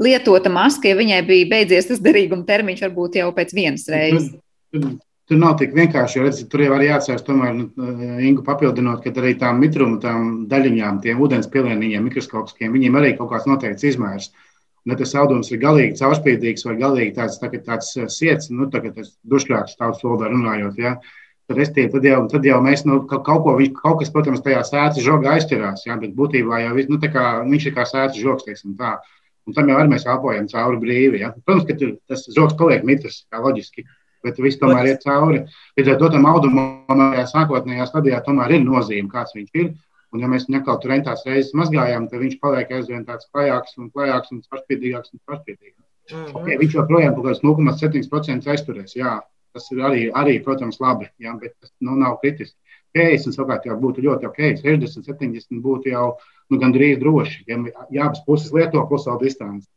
[0.00, 4.30] lietota maska, ja viņai bija beidzies tas derīguma termiņš, varbūt jau pēc vienas reizes.
[4.32, 7.90] Tur, tur, tur nav tik vienkārši, jo redz, tur jau arī jāatcerās, tomēr, nu,
[8.24, 13.34] Ingu papildinot, ka arī tām mitruma, tām daļiņām, tiem ūdens pielieniņiem, mikroskopiskiem, viņiem arī kaut
[13.34, 14.30] kāds noteikts izmērs.
[14.30, 14.46] Uh,
[14.88, 18.96] Ne tas audums ir galīgi caurspīdīgs vai galīgi tāds, tā, tāds uh, siets, nu, tagad
[18.96, 20.78] tas duškāks tautas valodā runājot.
[20.80, 20.94] Ja?
[21.50, 25.04] Tad, tie, tad, jau, tad jau mēs nu, kaut, ko, kaut kas, protams, tajā sēdes
[25.04, 25.98] žogā aizķerās, ja?
[26.00, 28.96] bet būtībā jau nu, kā, viņš ir kā sēdes žoks, teiksim tā.
[29.48, 31.24] Un tam jau arī mēs elpojam cauri brīvi.
[31.24, 31.32] Ja?
[31.44, 33.84] Protams, ka tur, tas žoks paliek mitrs, kā loģiski,
[34.24, 35.42] bet viss tomēr iet cauri.
[35.76, 39.72] Līdz ar to tam audumam, sākotnējā stadijā, tomēr ir nozīme, kāds viņš ir.
[40.10, 43.76] Un, ja mēs viņu kaut tur rentās reizes mazgājām, tad viņš paliek aizvien tāds klajāks
[43.78, 45.86] un klajāks un pārspīdīgāks un pārspīdīgāks.
[46.10, 46.40] Mm -hmm.
[46.40, 48.96] okay, viņš joprojām kaut kāds 0,7% aizturēs.
[48.98, 49.20] Jā,
[49.54, 52.58] tas ir arī, arī protams, labi, jā, bet tas nu, nav kritiski.
[52.98, 56.06] 50 savukārt jau būtu ļoti ok, 60, 70 būtu jau
[56.50, 57.58] nu, gandrīz droši, ja,
[57.90, 59.68] ja abas puses lieto klusā distanci.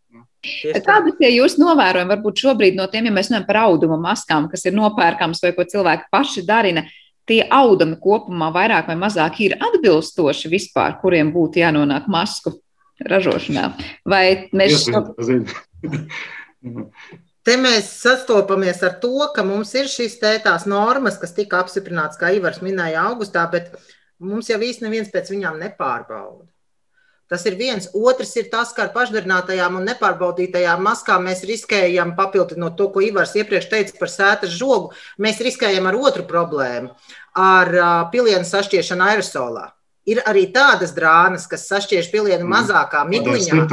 [0.83, 4.65] Kādas ir jūsu novērojumi varbūt šobrīd no tiem, ja mēs runājam par auduma maskām, kas
[4.65, 6.83] ir nopērkams vai ko cilvēki paši darina?
[7.29, 12.57] Tie audumi kopumā vairāk vai mazāk ir atbilstoši vispār, kuriem būtu jānonāk masku
[12.99, 13.69] ražošanā?
[14.05, 15.05] Vai mēs to
[17.43, 22.31] Te mēs sastopamies ar to, ka mums ir šīs tētās normas, kas tika apstiprināts, kā
[22.37, 23.73] Ivars minēja, augustā, bet
[24.23, 26.47] mums jau īsti neviens pēc viņām nepārbauda.
[27.33, 27.87] Tas ir viens.
[27.97, 33.33] Otrs ir tas, ka ar pašdarinātajām un nepārbaudītajām maskām mēs riskējam, papildinot to, ko Ivars
[33.41, 36.91] iepriekš teica par sētas žogu, mēs riskējam ar otru problēmu-
[37.53, 37.73] ar
[38.13, 39.65] pilienu sašķiešanu aerosolā.
[40.05, 42.53] Ir arī tādas drānas, kas sašķiež pilienu mm.
[42.53, 43.65] mazākā migliņā.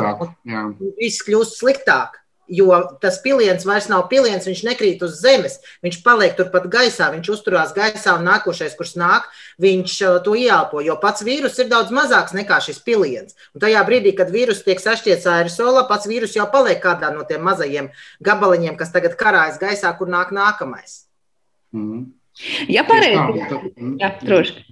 [0.96, 2.16] Viss kļūst sliktāk
[2.50, 7.30] jo tas piliens vairs nav piliens, viņš nekrīt uz zemes, viņš paliek turpat gaisā, viņš
[7.36, 9.28] uzturās gaisā un nākošais, kurš nāk,
[9.60, 13.36] viņš uh, to ieelpo, jo pats vīrus ir daudz mazāks nekā šis piliens.
[13.54, 17.44] Un tajā brīdī, kad vīrus tiek sašķiets aerosolā, pats vīrus jau paliek kādā no tiem
[17.46, 17.90] mazajiem
[18.26, 21.04] gabaliņiem, kas tagad karājas gaisā, kur nāk nākamais.
[21.76, 22.10] Mm.
[22.72, 23.64] Ja pareizi.
[24.00, 24.68] Jā, droši.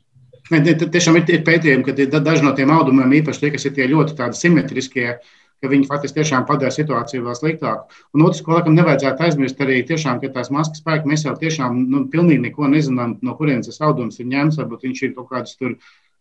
[0.49, 5.11] Tiešām ir pētījumi, ka daži no tiem audumiem, īpaši tie, kas ir tie ļoti simetriskie,
[5.19, 8.03] uh, ka viņi faktiski tiešām padara situāciju vēl sliktāku.
[8.15, 11.81] Un otrs, ko laikam nevajadzētu aizmirst, arī tiešām, ka tās maskas spēki mēs jau tiešām
[11.91, 14.61] nu, pilnīgi neko nezinām, no kurienes tas audums ir ņemts.
[14.63, 15.75] Varbūt viņš ir kaut kāds tur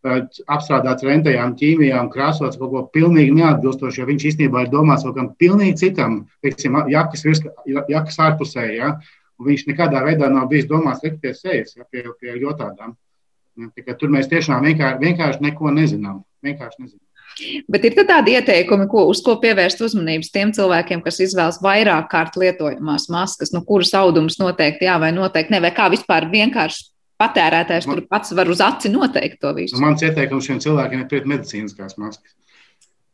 [0.07, 5.31] apstrādāts rentajām ķīmijām, krāsots kaut ko pilnīgi neatbilstoši, jo viņš īstenībā ir domāts kaut kam
[5.41, 7.41] pilnīgi citam, teiksim, jakas, virs,
[7.89, 8.67] jakas ārpusē.
[8.75, 8.93] Ja?
[9.37, 12.95] Un viņš nekādā veidā nav bijis domāts likt pie sejas, ja, pie, pie ļotādām.
[13.57, 16.21] Ja, tur mēs tiešām vienkārši, vienkārši neko nezinām.
[16.45, 17.06] Vienkārši nezinām.
[17.69, 22.37] Bet ir tādi ieteikumi, ko, uz ko pievērst uzmanības tiem cilvēkiem, kas izvēlas vairāk kārt
[22.39, 26.87] lietojamās maskas, no nu, kuras audums noteikti jā vai noteikti ne, vai kā vispār vienkārši
[27.21, 29.77] patērētājs man, tur pats var uz aci noteikt to visu.
[29.77, 32.33] Nu, mans ieteikums šiem cilvēkiem ir pret medicīniskās maskas.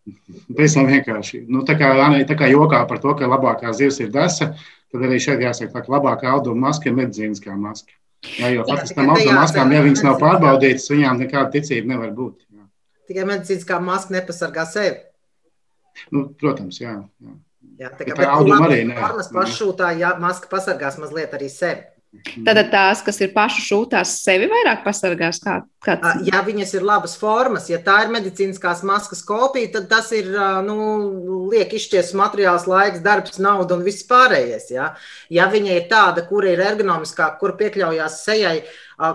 [0.04, 1.46] Tam vienkārši.
[1.48, 1.94] Nu, tā, kā,
[2.28, 4.52] tā kā jokā par to, ka labākā zivs ir desa,
[4.92, 7.96] tad arī šeit jāsaka, ka labākā auduma maska ir medicīniskā maska.
[8.40, 12.44] Jā, jo faktiski tam auduma maskām, ja viņas nav pārbaudītas, viņām nekāda ticība nevar būt.
[13.14, 14.96] Tikai medicīniskā maska nepasargā sevi.
[16.10, 16.96] Nu, protams, jā.
[17.22, 17.34] jā.
[17.84, 18.96] jā tā kā auduma arī ne.
[18.98, 21.86] Formas pašūtā, jā, maska pasargās mazliet arī sevi.
[22.46, 25.38] Tātad tās, kas ir pašu šūtās, sevi vairāk pasargās.
[25.46, 26.24] Kā, kāds...
[26.28, 30.30] Ja viņas ir labas formas, ja tā ir medicīniskās maskas kopija, tad tas ir
[30.68, 30.78] nu,
[31.52, 34.72] liek izšķies materiāls, laiks, darbs, nauda un viss pārējais.
[34.74, 34.94] Ja,
[35.34, 38.58] ja viņa ir tāda, kura ir ergonomiskāka, kur piekļaujās sejai,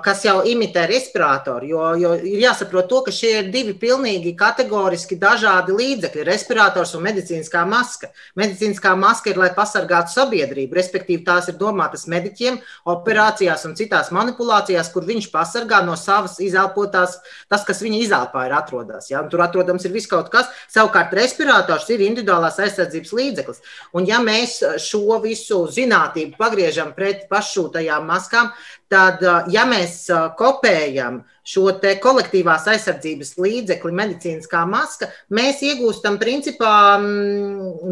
[0.05, 1.67] kas jau imitē respiratoru.
[1.67, 7.05] Jo, jo ir jāsaprot, to, ka šie ir divi pilnīgi kategoriski dažādi līdzekļi- respirators un
[7.07, 8.11] medicīniskā maska.
[8.37, 14.93] Medicīniskā maska ir, lai pasargātu sabiedrību, respektīvi tās ir domātas mediķiem, operācijās un citās manipulācijās,
[14.93, 17.19] kur viņš pasargā no savas izelpotās,
[17.49, 19.11] tas, kas viņa izelpā ir atrodas.
[19.11, 19.23] Ja?
[19.23, 20.51] Un tur atrodams ir viss kaut kas.
[20.69, 23.63] Savukārt respirators ir individuālās aizsardzības līdzeklis.
[23.95, 28.53] Un ja mēs šo visu zinātību pagriežam pret pašūtajām maskām,
[28.91, 30.07] tad, ja mēs
[30.39, 31.71] kopējam šo
[32.03, 36.99] kolektīvās aizsardzības līdzekli, medicīniskā maska, mēs iegūstam principā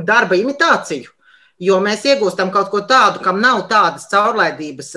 [0.05, 1.12] darba imitāciju.
[1.57, 4.90] Jo mēs iegūstam kaut ko tādu, kam nav tādas caurlaidības,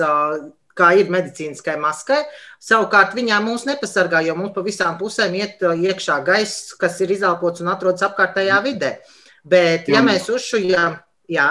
[0.78, 2.20] kā ir medicīniskai maskai.
[2.62, 7.64] Savukārt viņā mūs nepasargā, jo mums pa visām pusēm iet iekšā gaiss, kas ir izelpots
[7.64, 8.94] un atrodas apkārtējā vidē.
[9.44, 10.98] Bet, ja mēs uzšujam,
[11.30, 11.50] jā.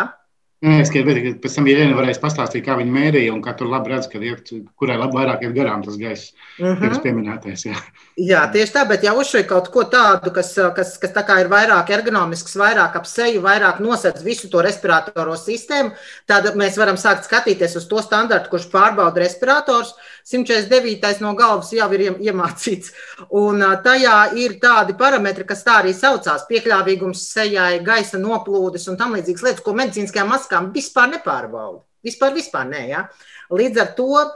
[0.59, 3.93] Es tikai pēc tam, ja Irēna varēs pastāstīt, kā viņi mērīja un kā tur labi
[3.93, 6.89] redz, ka iet, kurai labi vairāk ir garām tas gaiss, uh -huh.
[6.89, 7.63] kas pieminētais.
[7.63, 7.75] Jā.
[8.17, 11.47] jā, tieši tā, bet jau uzšai kaut ko tādu, kas, kas, kas tā kā ir
[11.47, 15.95] vairāk ergonomisks, vairāk ap seju, vairāk nosedz visu to respiratoro sistēmu,
[16.27, 19.95] tad mēs varam sākt skatīties uz to standartu, kurš pārbauda respirators.
[20.29, 21.21] 149.
[21.21, 22.91] no galvas jau ir iemācīts.
[23.37, 29.13] Un tajā ir tādi parametri, kas tā arī saucās- piekļāvīgums sejai, gaisa noplūdes un tam
[29.17, 31.83] līdzīgas lietas, ko medicīniskajā masā maskām vispār nepārbauda.
[32.03, 32.87] Vispār, vispār nē.
[32.87, 33.07] Ja?
[33.51, 34.31] Līdz ar to,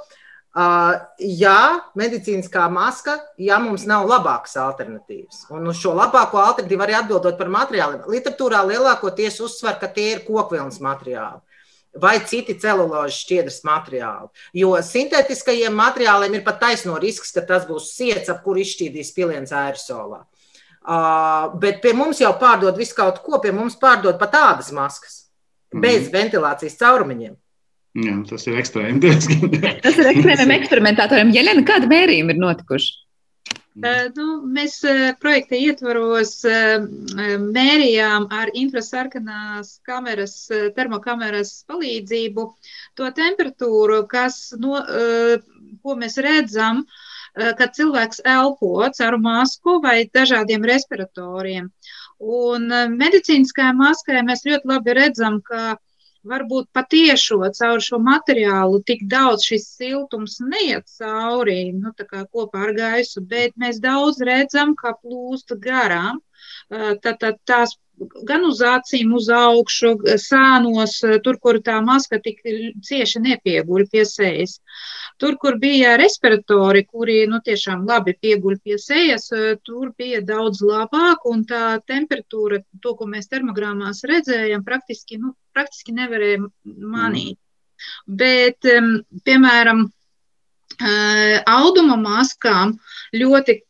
[1.19, 1.61] jā,
[1.97, 5.47] medicīniskā maska, ja mums nav labākas alternatīvas.
[5.51, 8.05] Un uz šo labāko alternatīvu arī atbildot par materiāliem.
[8.05, 11.41] Literatūrā lielākoties uzsver, ka tie ir kokvilnas materiāli
[12.01, 14.29] vai citi celulozes šķiedras materiāli.
[14.57, 19.53] Jo sintētiskajiem materiāliem ir pat taisno risks, ka tas būs siets, ap kuru izšķīdīs piliens
[19.53, 20.23] aerosolā.
[20.83, 25.21] Uh, bet pie mums jau pārdod visu kaut ko, pie mums pārdod pat tādas maskas
[25.71, 26.11] bez mm.
[26.17, 27.37] ventilācijas caurumiņiem.
[28.03, 29.13] Jā, tas ir ekstrēmi.
[29.85, 31.31] tas ir ekstrēmiem eksperimentatoriem.
[31.35, 32.91] Jelena, kāda mērījuma ir notikuši?
[33.73, 34.11] Mm.
[34.13, 34.75] Nu, mēs
[35.21, 40.35] projekta ietvaros mērījām ar infrasarkanās kameras,
[40.75, 42.45] termokameras palīdzību
[42.99, 44.77] to temperatūru, kas, no,
[45.81, 46.83] ko mēs redzam,
[47.33, 51.71] kad cilvēks elpo caur masku vai dažādiem respiratoriem.
[52.21, 55.79] Un medicīniskajā maskā mēs ļoti labi redzam, ka
[56.31, 62.67] varbūt patiešo caur šo materiālu tik daudz šis siltums neiet cauri, nu, tā kā kopā
[62.67, 66.21] ar gaisu, bet mēs daudz redzam, kā plūst garām.
[66.69, 67.75] Tad, tad tās
[68.27, 72.41] gan uz acīm, uz augšu, sānos, tur, kur tā maska tik
[72.87, 74.59] cieši nepieguļ pie sejas.
[75.21, 79.29] Tur, kur bija respiratori, kuri nu, tiešām labi pieguļ pie sejas,
[79.67, 85.95] tur bija daudz labāk, un tā temperatūra, to, ko mēs termogrāmās redzējām, praktiski, nu, praktiski
[85.95, 87.37] nevarēja manīt.
[87.37, 88.15] Mm.
[88.19, 88.65] Bet,
[89.27, 89.85] piemēram,
[91.49, 92.77] auduma maskām
[93.13, 93.61] ļoti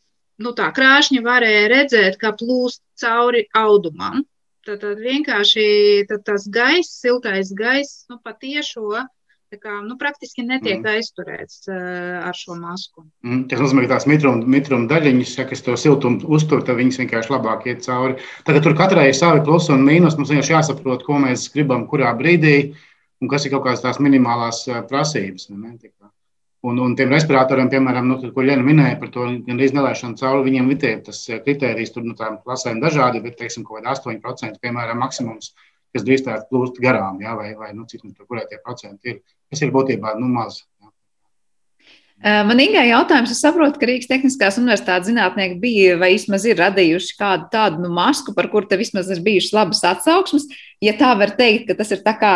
[0.43, 4.23] nu, tā krāšņi varēja redzēt, kā plūst cauri audumam.
[4.63, 5.65] Tad, tad vienkārši
[6.08, 9.01] tad tas gaiss, siltais gaiss, nu, patiešo,
[9.60, 10.93] kā, nu, praktiski netiek mm.
[10.93, 13.03] aizturēts uh, ar šo masku.
[13.25, 17.01] Mm, tas nozīmē, ka tās mitruma, mitruma daļiņas, ja, kas to siltumu uztur, tad viņas
[17.03, 18.17] vienkārši labāk iet cauri.
[18.47, 20.17] Tagad tur katrai ir savi plusi un mīnus.
[20.19, 22.58] Mums vienkārši jāsaprot, ko mēs gribam, kurā brīdī,
[23.21, 25.51] un kas ir kaut kādas tās minimālās prasības.
[25.51, 25.75] Ne?
[26.63, 30.69] Un, un tiem respiratoriem, piemēram, nu, ko Liena minēja par to gandrīz nelaišanu cauri, viņiem
[30.71, 35.02] ir tas eh, kriterijs, tur nu, tām klasēm dažādi, bet, teiksim, kaut kādi 8%, piemēram,
[35.04, 35.52] maksimums,
[35.91, 39.19] kas drīzstāk plūst garām, jā, vai, vai nu, cik nu, tur, kurai tie procenti ir.
[39.52, 40.63] Tas ir būtībā nu, maz.
[40.80, 40.93] Jā.
[42.47, 47.17] Man Ingai jautājums, es saprotu, ka Rīgas Tehniskās universitātes zinātnieki bija vai vismaz ir radījuši
[47.19, 50.47] kādu tādu nu, masku, par kuru te vismaz ir bijušas labas atsauksmes.
[50.80, 52.36] Ja tā var teikt, ka tas ir tā kā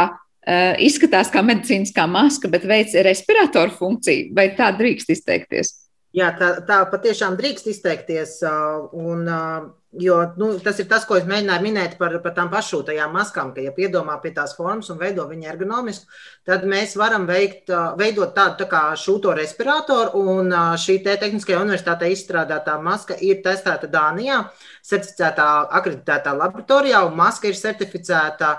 [0.80, 5.74] izskatās kā medicīniskā maska, bet veic respiratoru funkciju, vai tā drīkst izteikties?
[6.16, 8.40] Jā, tā, tā patiešām drīkst izteikties.
[8.96, 9.28] Un,
[9.92, 13.64] jo, nu, tas ir tas, ko es mēģināju minēt par, par tām pašūtajām maskām, ka,
[13.64, 16.12] ja piedomā pie tās formas un veido viņu ergonomisku,
[16.48, 20.26] tad mēs varam veikt, veidot tādu tā kā šūto respiratoru.
[20.28, 24.44] Un šī te Tehniskajā universitātē izstrādātā maska ir testēta Dānijā,
[24.88, 25.48] certificētā
[25.80, 28.58] akreditētā laboratorijā, un maska ir certificēta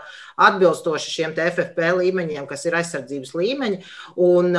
[0.48, 3.80] atbilstoši šiem FFP līmeņiem, kas ir aizsardzības līmeņi.
[4.24, 4.52] Un,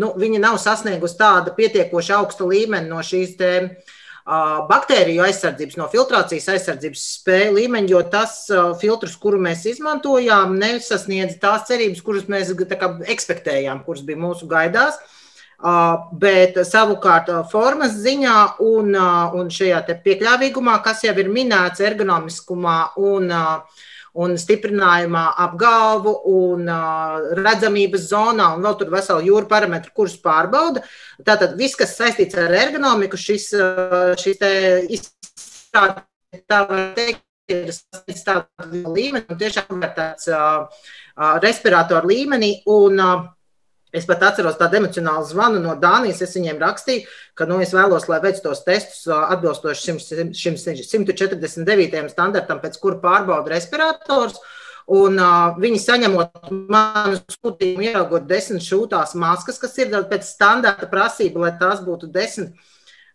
[0.00, 3.98] nu, viņi nav sasniegusi tādu pietiekoši augstu līmeni no šīs tēmas
[4.70, 8.34] baktēriju aizsardzības, no filtrācijas aizsardzības spēju līmeņa, jo tas
[8.80, 15.00] filtrs, kuru mēs izmantojām, nesasniedz tās cerības, kuras mēs kā, ekspektējām, kuras bija mūsu gaidās.
[16.22, 18.94] Bet savukārt formas ziņā un,
[19.36, 23.80] un šajā piekļāvīgumā, kas jau ir minēts, ergonomiskumā un uh,
[24.18, 26.66] un stiprinājumā ap galvu un
[27.38, 30.82] redzamības zonā un vēl tur veselu jūru parametru, kurus pārbauda.
[31.26, 33.50] Tātad viss, kas saistīts ar ergonomiku, šis,
[34.22, 34.52] šis te
[34.90, 36.02] izstrāde,
[36.50, 40.68] tā var teikt, ir sasniedz tādu līmeni un tiešām ir tāds uh,
[41.42, 43.24] respiratoru līmenī un uh,
[43.90, 46.22] Es pat atceros tādu emocionālu zvanu no Dānijas.
[46.22, 52.10] Es viņiem rakstīju, ka nu, es vēlos, lai veic tos testus atbilstoši šim, šim 149.
[52.12, 54.38] standartam, pēc kura pārbauda respirators.
[54.90, 61.44] Un uh, viņi saņemot manu sūtījumu, ieraugot desmit šūtās maskas, kas ir pēc standarta prasība,
[61.44, 62.56] lai tās būtu desmit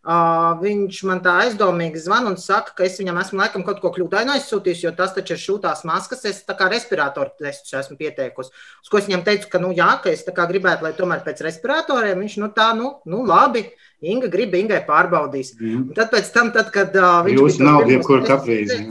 [0.06, 3.89] Uh, viņš man tā aizdomīgi zvana un saka, ka es viņam esmu laikam kaut ko
[3.96, 6.22] kļūdainu aizsūtījis, jo tas taču ir šūtās maskas.
[6.30, 8.54] Es tā kā respiratoru testus esmu pieteikusi.
[8.86, 12.22] Uz ko es viņam teicu, ka, nu, jā, ka es gribētu, lai tomēr pēc respiratoriem
[12.22, 13.65] viņš, nu, tā, nu, nu labi.
[14.06, 15.56] Inga grib, Ingai pārbaudīs.
[15.58, 15.89] Mm.
[15.89, 17.41] Un tad tam, tad, kad uh, viņš.
[17.41, 18.84] Jūs nav jebkura kaprīze.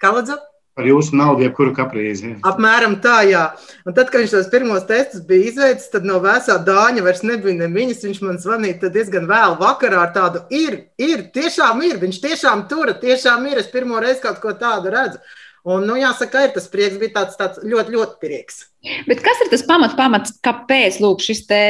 [0.00, 0.40] Kā lūdzu?
[0.74, 2.32] Par jūsu naudu, jebkuru kaprīzi.
[2.42, 3.44] Apmēram tā, jā.
[3.86, 7.54] Un tad, kad viņš tos pirmos testus bija izveicis, tad no vēsā dāņa vairs nebija
[7.60, 8.02] neviņas.
[8.08, 12.90] Viņš man zvanīja diezgan vēlu vakarā ar tādu, ir, ir, tiešām ir, viņš tiešām tur,
[12.98, 13.62] tiešām ir.
[13.62, 15.22] Es pirmo reizi kaut ko tādu redzu.
[15.64, 18.64] Un, nu, jāsaka, ir tas prieks, bija tāds, tāds ļoti, ļoti prieks.
[19.06, 21.60] Bet kas ir tas pamats, pamats kāpēc lūk, šis te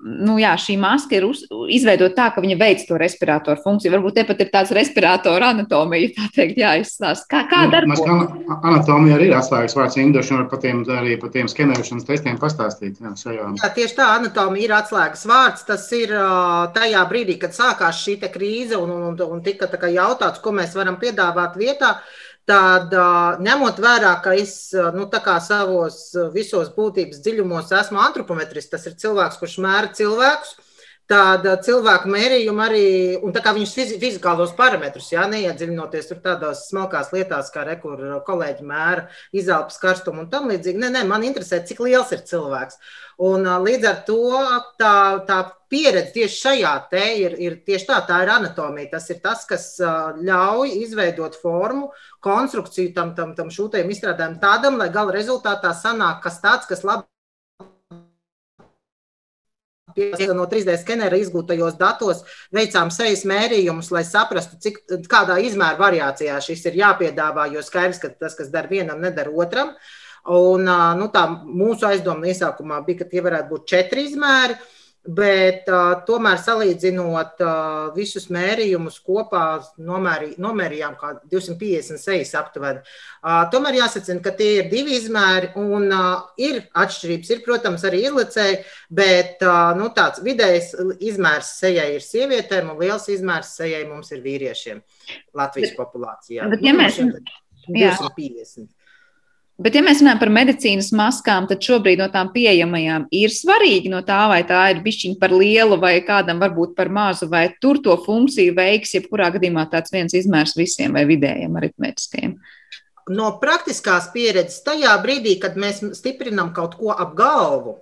[0.00, 3.92] nu, jā, šī maska ir uz, izveidota tā, ka viņa veic to respiratoru funkciju.
[3.94, 7.28] Varbūt te pat ir tāds respiratoru anatomija, tā teikt, jāizstāsta.
[7.30, 8.32] Kā, kā nu, darbojas?
[8.56, 13.02] Anatomija arī ir atslēgas vārds Indoši, un par tiem, arī par tiem skenēšanas testiem pastāstīt.
[13.02, 13.50] Jā, šajā.
[13.60, 15.66] jā, tieši tā, anatomija ir atslēgas vārds.
[15.68, 16.16] Tas ir
[16.76, 21.60] tajā brīdī, kad sākās šī krīze un, un, un tika jautāts, ko mēs varam piedāvāt
[21.60, 21.98] vietā.
[22.48, 22.94] Tad,
[23.44, 25.06] ņemot vērā, ka es nu,
[25.44, 26.00] savos
[26.34, 30.56] visos būtības dziļumos esmu antropometrists, tas ir cilvēks, kurš mēra cilvēkus,
[31.10, 32.88] tāda cilvēku mērījuma arī,
[33.22, 38.66] un tā kā viņus fizikālos parametrus, jā, neiedziļinoties tur tādās smalkās lietās, kā rekur kolēģi
[38.66, 40.80] mēra izelpas karstumu un tam līdzīgi.
[40.80, 42.78] Nē, nē, man interesē, cik liels ir cilvēks.
[43.30, 44.20] Un līdz ar to
[44.80, 44.94] tā,
[45.28, 48.90] tā pieredze tieši šajā te ir, ir tieši tā, tā ir anatomija.
[48.96, 49.68] Tas ir tas, kas
[50.20, 51.92] ļauj izveidot formu,
[52.24, 57.06] konstrukciju tam, tam, tam šūtajam izstrādājumam tādam, lai gala rezultātā sanāk kas tāds, kas labi
[60.34, 62.22] no 3D skenera izgūtajos datos
[62.54, 64.78] veicām sejas mērījumus, lai saprastu, cik,
[65.10, 67.50] kādā izmēra variācijā šis ir jāpiedāvā.
[67.52, 69.74] Jo skaidrs, ka tas, kas der vienam, nedara otram.
[70.30, 70.68] Un,
[70.98, 74.58] nu, tā mūsu aizdoma iesākumā bija, ka tie varētu būt četri izmēri.
[75.10, 77.54] Bet uh, tomēr salīdzinot uh,
[77.96, 79.44] visus mērījumus kopā,
[79.82, 82.82] nomērī, nomērījām kā 256 aptuveni.
[83.18, 87.34] Uh, tomēr jāsacina, ka tie ir divi izmēri un uh, ir atšķirības.
[87.34, 88.60] Ir, protams, arī izlicēji,
[89.00, 90.76] bet uh, nu, tāds vidējs
[91.10, 94.84] izmērs sejai ir sievietēm un liels izmērs sejai mums ir vīriešiem
[95.40, 96.50] Latvijas populācijā.
[96.54, 97.00] Bet, ja mēs...
[97.70, 98.70] 250.
[99.60, 103.98] Bet, ja mēs runājam par medicīnas maskām, tad šobrīd no tām pieejamajām ir svarīgi no
[104.06, 107.98] tā, vai tā ir bišķiņa par lielu vai kādam varbūt par mazu, vai tur to
[108.00, 112.32] funkciju veiks, jebkurā gadījumā tāds viens izmērs visiem vai vidējiem aritmētiskajiem.
[113.12, 117.76] No praktiskās pieredzes tajā brīdī, kad mēs stiprinam kaut ko ap galvu,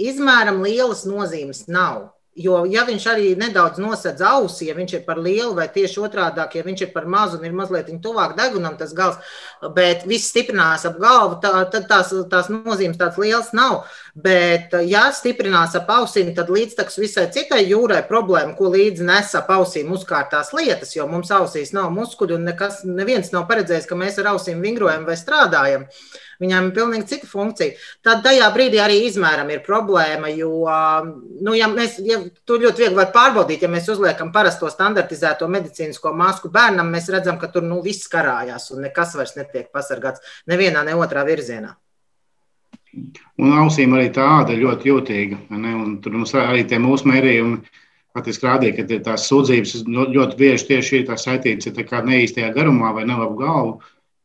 [0.00, 2.08] izmēram lielas nozīmes nav.
[2.32, 6.40] Jo, ja viņš arī nedaudz nosedz ausi, ja viņš ir par lielu, vai tieši otrādi,
[6.40, 9.18] ja viņš ir par mazu un ir mazliet tuvāk degunam, tas gals,
[9.76, 13.82] bet viss stiprinās ap galvu, tā, tad tās, tās nozīmes tādas lielas nav.
[14.16, 19.52] Bet, ja stiprinās ap ausīm, tad līdztekus visai citai jūrai problēma, ko līdzi nes ap
[19.52, 24.16] ausīm uzkārtās lietas, jo mums ausīs nav muskuļu un nekas, neviens nav paredzējis, ka mēs
[24.24, 25.84] ar ausīm vingrojam vai strādājam.
[25.84, 27.76] Uh, Viņām ir pilnīgi cita funkcija.
[28.02, 30.50] Tad tajā brīdī arī izmēram ir problēma, jo
[31.44, 32.18] nu, ja mēs, ja,
[32.48, 33.62] to ļoti viegli var pārbaudīt.
[33.62, 38.72] Ja mēs uzliekam parasto standartizēto medicīnisko masku bērnam, mēs redzam, ka tur nu, viss karājās
[38.74, 41.76] un nekas vairs netiek pasargāts nevienā, ne otrā virzienā.
[43.40, 45.38] Un ausīm arī tā āda ir ļoti jūtīga.
[46.04, 47.62] Tur mums arī tie mūsu mērījumi
[48.12, 53.38] faktiski rādīja, ka tās sūdzības ļoti bieži tieši ir saistītas ar neīstajā garumā vai nelabu
[53.40, 53.78] galvu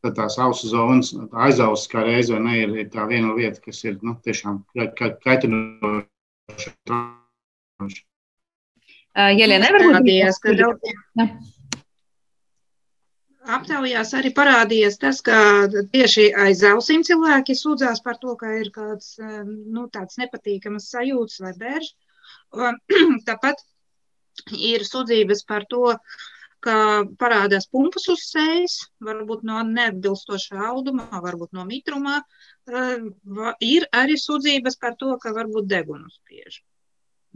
[0.05, 1.11] tad tās ausu zonas,
[1.45, 4.61] aizausis kā reize, ne, ir, ir tā viena lieta, kas ir nu, tiešām
[5.25, 6.73] kaitinoša.
[9.37, 9.95] Ja nevar būt
[13.47, 15.37] aptaujās arī parādījies tas, ka
[15.93, 21.53] tieši aiz ausīm cilvēki sūdzās par to, ka ir kāds nu, tāds nepatīkams sajūtas vai
[21.61, 21.93] bērns.
[23.29, 23.63] Tāpat
[24.51, 26.27] ir sūdzības par to, uh,
[26.63, 26.77] ka
[27.21, 32.21] parādās pumpas uz sejas, varbūt no neatbilstoša auduma, varbūt no mitrumā.
[32.67, 33.07] Eh,
[33.63, 36.61] ir arī sūdzības par to, ka varbūt degunu spiež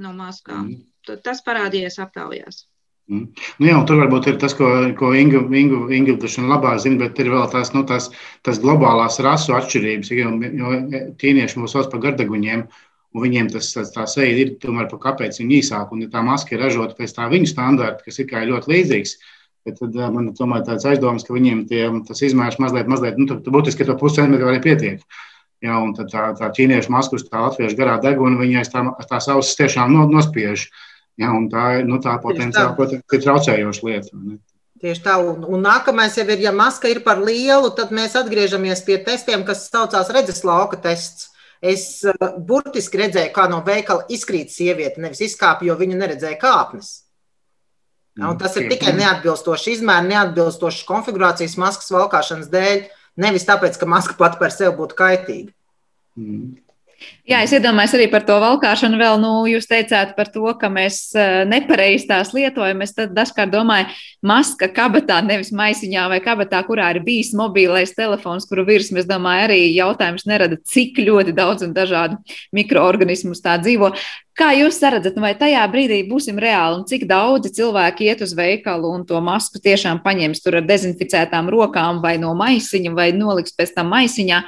[0.02, 0.74] no maskām.
[0.74, 1.18] Mm.
[1.26, 2.66] Tas parādījās aptaujās.
[3.12, 3.28] Mm.
[3.60, 4.68] Nu jā, tur varbūt ir tas, ko,
[4.98, 6.16] ko Inga, Inga, Inga
[6.48, 8.10] labāk zina, bet ir vēl tās, nu, tās,
[8.46, 10.12] tās globālās rasu atšķirības.
[10.16, 10.32] Jo,
[11.22, 12.66] ķīnieši mūs sauc par gardaguņiem,
[13.18, 16.64] viņiem tas tā seja ir tomēr par kāpēc viņi īsāk, un ja tā maska ir
[16.64, 19.16] ražota pēc tā viņu standarta, kas ir kā ļoti līdzīgs.
[19.68, 23.28] Bet tad man ir tomēr tāds aizdoms, ka viņiem tie, tas izmērs mazliet, mazliet, nu,
[23.30, 25.04] būtiski to puscentimetru arī pietiek.
[25.62, 28.82] Jā, un tā, tā ķīniešu maska uz tā latviešu garā deguna, viņai tā,
[29.12, 30.66] tās ausis tiešām nospiež.
[31.22, 34.16] Un tā ir nu, tā potenciāli, protams, ir traucējoša lieta.
[34.18, 34.40] Ne?
[34.82, 38.82] Tieši tā, un, un nākamais jau ir, ja maska ir par lielu, tad mēs atgriežamies
[38.88, 41.28] pie testiem, kas saucās redzes lauka tests.
[41.62, 46.92] Es uh, burtiski redzēju, kā no veikala izkrīt sieviete, nevis izkāpa, jo viņa neredzēja kāpnes.
[48.20, 52.82] Un tas ir tikai neatbilstoši izmēri, neatbilstoši konfigurācijas maskas valkāšanas dēļ,
[53.24, 55.54] nevis tāpēc, ka maska pati par sevi būtu kaitīga.
[57.22, 58.98] Jā, es iedomājos arī par to valkāšanu.
[59.00, 62.82] Vēl, nu, jūs teicāt par to, ka mēs eh, nepareizi tās lietojam.
[62.82, 63.92] Es dažkārt domāju,
[64.26, 69.46] maska kabatā, nevis maisiņā vai kabatā, kurā ir bijis mobilais telefons, kuru virsmu, es domāju,
[69.48, 72.18] arī jautājums nerada, cik ļoti daudz un dažādu
[72.58, 73.94] mikroorganismus tā dzīvo.
[74.38, 78.94] Kā jūs redzat, vai tajā brīdī būsim reāli un cik daudzi cilvēki iet uz veikalu
[78.96, 83.76] un to masku tiešām paņems tur ar dezinficētām rokām vai no maisiņa vai noliks pēc
[83.78, 84.42] tam maisiņā?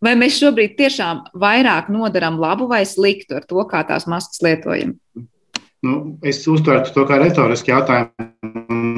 [0.00, 4.94] Vai mēs šobrīd tiešām vairāk nodaram labu vai sliktu ar to, kā tās maskas lietojam?
[5.84, 8.30] Nu, es uztveru to kā retorisku jautājumu.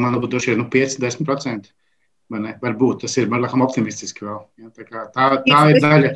[0.02, 1.70] Man būtu šie nu, 5-10%.
[2.62, 4.40] Varbūt tas ir laikam optimistiski vēl.
[4.62, 6.14] Ja, tā, kā, tā, tā ir daļa.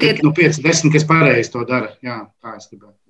[0.00, 0.12] Tie...
[0.24, 1.92] Nu, 5-10, kas pareizi to dara.
[2.04, 3.03] Jā, tā es gribētu.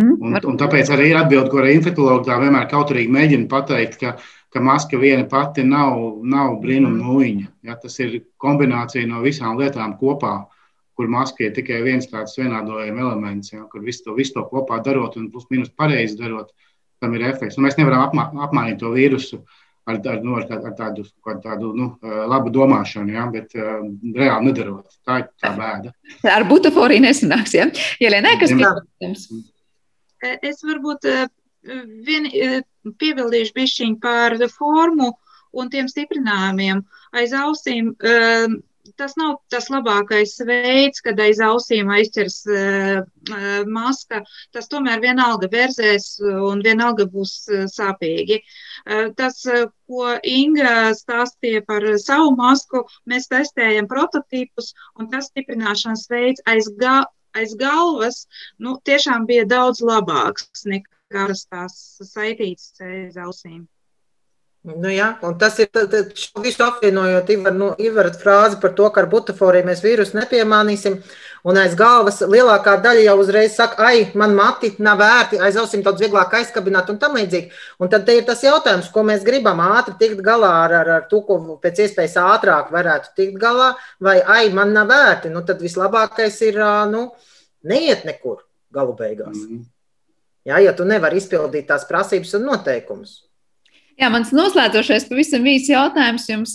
[0.00, 4.00] Mm, un, un tāpēc arī ir atbilde, ko arī infektuologi tā vienmēr kauturīgi mēģina pateikt,
[4.00, 4.16] ka
[4.54, 7.46] ka maska viena pati nav, nav brīnuma nūjiņa.
[7.66, 10.44] Ja, tas ir kombinācija no visām lietām kopā.
[10.94, 14.76] kur maska ir tikai viens tāds vienādojuma elements, ja, kur visu to, visu to kopā
[14.78, 16.52] darot un plus mīnus pareizi darot,
[17.02, 17.56] tam ir efekts.
[17.58, 19.40] Un mēs nevaram apmā, apmainīt to vīrusu
[19.90, 21.02] ar, ar, nu, ar, ar tādu,
[21.42, 21.88] tādu nu,
[22.30, 23.82] labu domāšanu, ja, bet uh,
[24.14, 24.86] reāli nedarot.
[25.02, 25.90] Tā ir tā bēda.
[26.36, 27.66] Ar butaforiju nesanāks, ja?
[27.98, 29.26] Ielēnē, kas pieņems?
[30.24, 31.08] Es varbūt
[32.06, 32.28] vien,
[33.00, 35.12] piebildīšu bišķiņu par formu
[35.54, 36.84] un tiem stiprinājumiem
[37.16, 37.94] aiz ausīm.
[39.00, 42.36] Tas nav tas labākais veids, kad aiz ausīm aizķers
[43.70, 44.20] maska.
[44.52, 47.32] Tas tomēr vienalga verzēs un vienalga būs
[47.72, 48.42] sāpīgi.
[49.16, 49.40] Tas,
[49.88, 56.68] ko Inga stāstīja par savu masku, mēs testējam prototipus, un tas stiprināšanas veids aiz,
[57.38, 58.24] aiz galvas
[58.58, 61.78] nu, tiešām bija daudz labāks nekā tās
[62.10, 63.64] saitītas aiz ausīm.
[64.64, 65.68] Nu, jā, tas ir
[66.40, 70.94] visu apvienojot, Ivar, nu, Ivarat frāzi par to, ka ar butaforiju mēs vīrusu nepiemānīsim.
[71.44, 75.82] Un aiz galvas lielākā daļa jau uzreiz saka, ai, man mati nav vērti, aiz ausīm
[75.84, 77.52] daudz vieglāk aizkabināt un tam līdzīgi.
[77.84, 81.20] Un tad ir tas jautājums, ko mēs gribam ātri tikt galā ar, ar, ar to,
[81.28, 85.34] ko pēc iespējas ātrāk varētu tikt galā, vai ai, man nav vērti.
[85.34, 87.10] Nu, tad vislabākais ir, nu,
[87.68, 89.36] neiet nekur galu beigās.
[89.36, 89.62] Mm -hmm.
[90.48, 93.20] Jā, ja tu nevari izpildīt tās prasības un noteikumus.
[93.94, 96.54] Jā, mans noslēdzošais pavisam īsts jautājums jums,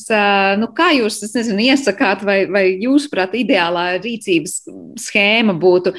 [0.59, 4.57] nu, kā jūs nezinu, iesakāt, vai, vai jūsuprāt, ideālā rīcības
[4.99, 5.93] schēma būtu?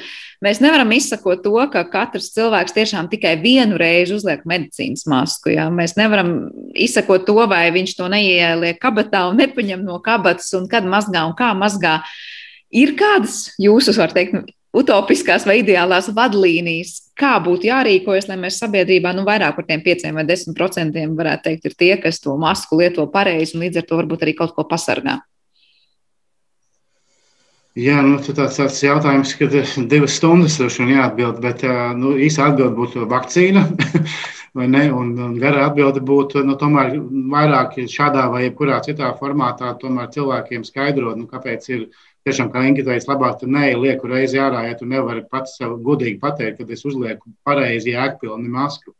[0.45, 5.55] Mēs nevaram izsakot to, ka katrs cilvēks tiešām tikai vienu reizi uzliek medicīnas masku.
[5.55, 5.65] Jā.
[5.73, 10.85] Mēs nevaram izsakot to, vai viņš to neieliek kabatā un nepaņem no kabatas, un kad
[10.85, 12.03] mazgā un kā mazgā.
[12.69, 18.59] Ir kādas jūsu, var teikt, nu, utopiskās vai ideālās vadlīnijas, kā būtu jārīkojas, lai mēs
[18.61, 22.37] sabiedrībā nu, vairāk par tiem 5 vai 10 procentiem varētu teikt, ir tie, kas to
[22.39, 25.19] masku lieto pareizi un līdz ar to varbūt arī kaut ko pasargā.
[27.79, 29.53] Jā, nu, tāds, tāds jautājums, kad
[29.87, 31.63] divas stundas droši vien jāatbild, bet
[31.95, 33.63] nu, īsa atbilde būtu vakcīna.
[34.53, 36.97] Ne, un, un gara atbilde būtu, nu, tomēr
[37.31, 41.85] vairāk šādā vai jebkurā citā formātā cilvēkiem skaidrot, nu, kāpēc ir
[42.27, 46.19] tiešām, kā Inga teica, labāk tur neieku reizi ārā, ja tu nevari pats sev godīgi
[46.19, 48.91] pateikt, kad es uzlieku pareizi jēgpilni masku.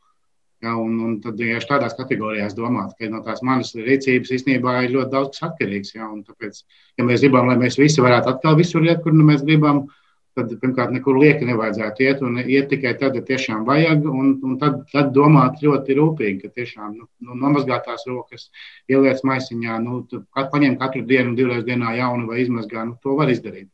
[0.62, 4.94] Ja, un, un tad ja tādās kategorijās domāt, ka no tās manas rīcības īstenībā ir
[4.96, 5.96] ļoti daudz kas atkarīgs.
[5.98, 6.64] Ja, tāpēc,
[7.02, 10.01] ja mēs gribam, lai mēs visi varētu atkal visur iet, kur nu mēs gribam, tad
[10.38, 14.80] pirmkārt nekur lieki nevajadzētu iet, un iet tikai tad, ja tiešām vajag, un, un tad,
[14.92, 18.48] tad domāt ļoti rūpīgi, ka tiešām nu, nu, nomazgāt tās rokas,
[18.92, 23.32] ieliec maisiņā, nu, kat, paņem katru dienu, divreiz dienā jaunu vai izmazgā, nu, to var
[23.34, 23.70] izdarīt.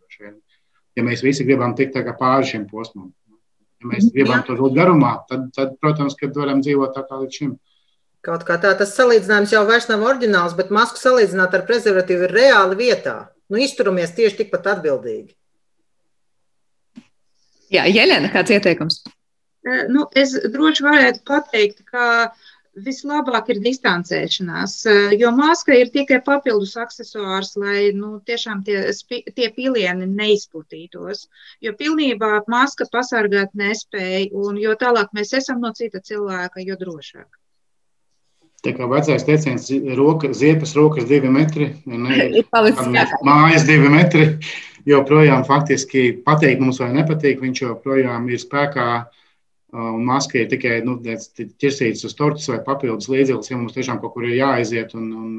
[0.98, 3.14] Ja mēs visi gribam tikt pāri šim posmam,
[3.84, 7.42] ja mēs gribam to būt garumā, tad, tad, protams, kad varam dzīvot tā kā līdz
[7.42, 7.58] šim.
[8.26, 12.34] Kaut kā tā, tas salīdzinājums jau vairs nav oriģināls, bet masku salīdzināt ar prezervatīvu ir
[12.34, 13.20] reāli vietā.
[13.48, 15.38] Nu, izturamies tieši tikpat atbildīgi.
[17.74, 19.02] Jā, Jelena, kāds ieteikums?
[19.92, 22.30] Nu, es droši varētu pateikt, ka
[22.86, 24.76] vislabāk ir distancēšanās,
[25.18, 28.86] jo maska ir tikai papildus accessors, lai nu, tiešām tie,
[29.34, 31.26] tie pilieni neizplatītos.
[31.64, 37.28] Jo pilnībā maska pasargāt nespēja, un jo tālāk mēs esam no cita cilvēka, jo drošāk.
[38.66, 42.42] Tā kā vecais teiciens, roka, ziepes rokas divi metri, ne,
[43.28, 44.32] mājas divi metri
[44.88, 48.88] joprojām faktiski pateikt mums vai nepatīk, viņš joprojām ir spēkā.
[49.76, 54.14] Un maska ir tikai nu, ķirsītas uz tortes vai papildus līdzeklis, ja mums tiešām kaut
[54.14, 55.34] kur ir jāaiziet un, un,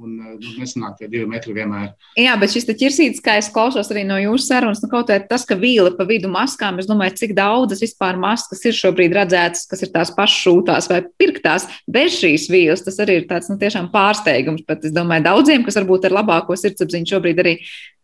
[0.00, 1.90] un nu, nesanāk tie divi metri vienmēr.
[2.16, 5.44] Jā, bet šis ķirsītis, kā es klausos arī no jūsu sarunas, nu, kaut kā tas,
[5.44, 9.84] ka vīla pa vidu maskām, es domāju, cik daudzas vispār maskas ir šobrīd redzētas, kas
[9.84, 12.86] ir tās pašas šūtās vai pirktās bez šīs vīlas.
[12.88, 16.56] Tas arī ir tāds nu, tiešām pārsteigums, bet es domāju, daudziem, kas varbūt ar labāko
[16.56, 17.58] sirdsapziņu šobrīd arī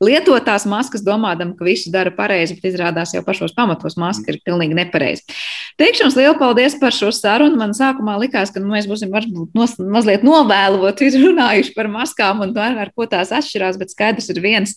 [0.04, 4.40] lieto tās maskas, domādam, ka visu dara pareizi, bet izrādās jau pašos pamatos maska ir
[4.44, 5.24] pilnīgi nepareiza.
[5.80, 7.56] Teikšu jums lielu paldies par šo sarunu.
[7.56, 12.50] Man sākumā likās, ka nu, mēs būsim varbūt nos, mazliet novēloti runājuši par maskām un
[12.52, 14.74] to, ar ko tās atšķirās, bet skaidrs ir viens,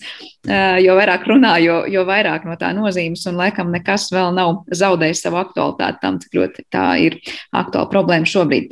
[0.47, 5.25] jo vairāk runā, jo, jo vairāk no tā nozīmes un laikam nekas vēl nav zaudējis
[5.25, 7.19] savu aktualitāti tam, cik ļoti tā ir
[7.51, 8.71] aktuāla problēma šobrīd.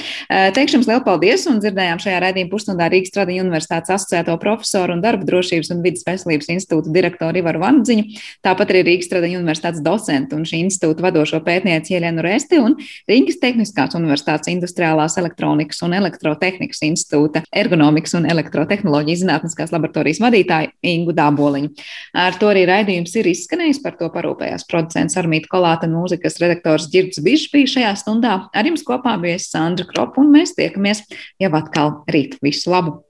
[0.56, 5.04] Teikšu jums lielu paldies un dzirdējām šajā raidījuma pusstundā Rīgas Tradiņu universitātes asociēto profesoru un
[5.04, 8.08] darba drošības un vidas veselības institūta direktoru Ivaru Vandziņu,
[8.48, 12.76] tāpat arī Rīgas Tradiņu universitātes docentu un šī institūta vadošo pētnieci Ielienu Kristiānu Resti un
[13.10, 21.16] Rīgas Tehniskās Universitātes Industriālās elektronikas un elektrotehnikas institūta ergonomikas un elektrotehnoloģijas zinātniskās laboratorijas vadītāju Ingu
[21.18, 21.72] Dāboliņu.
[22.14, 26.90] Ar to arī raidījums ir izskanējis, par to parūpējās producents Armīta Kolāta un mūzikas redaktors
[26.92, 28.38] Girds Bišs bija šajā stundā.
[28.54, 31.06] Ar jums kopā bija Sandra Kropa un mēs tiekamies
[31.42, 32.38] jau atkal rīt.
[32.44, 33.00] Visu labu!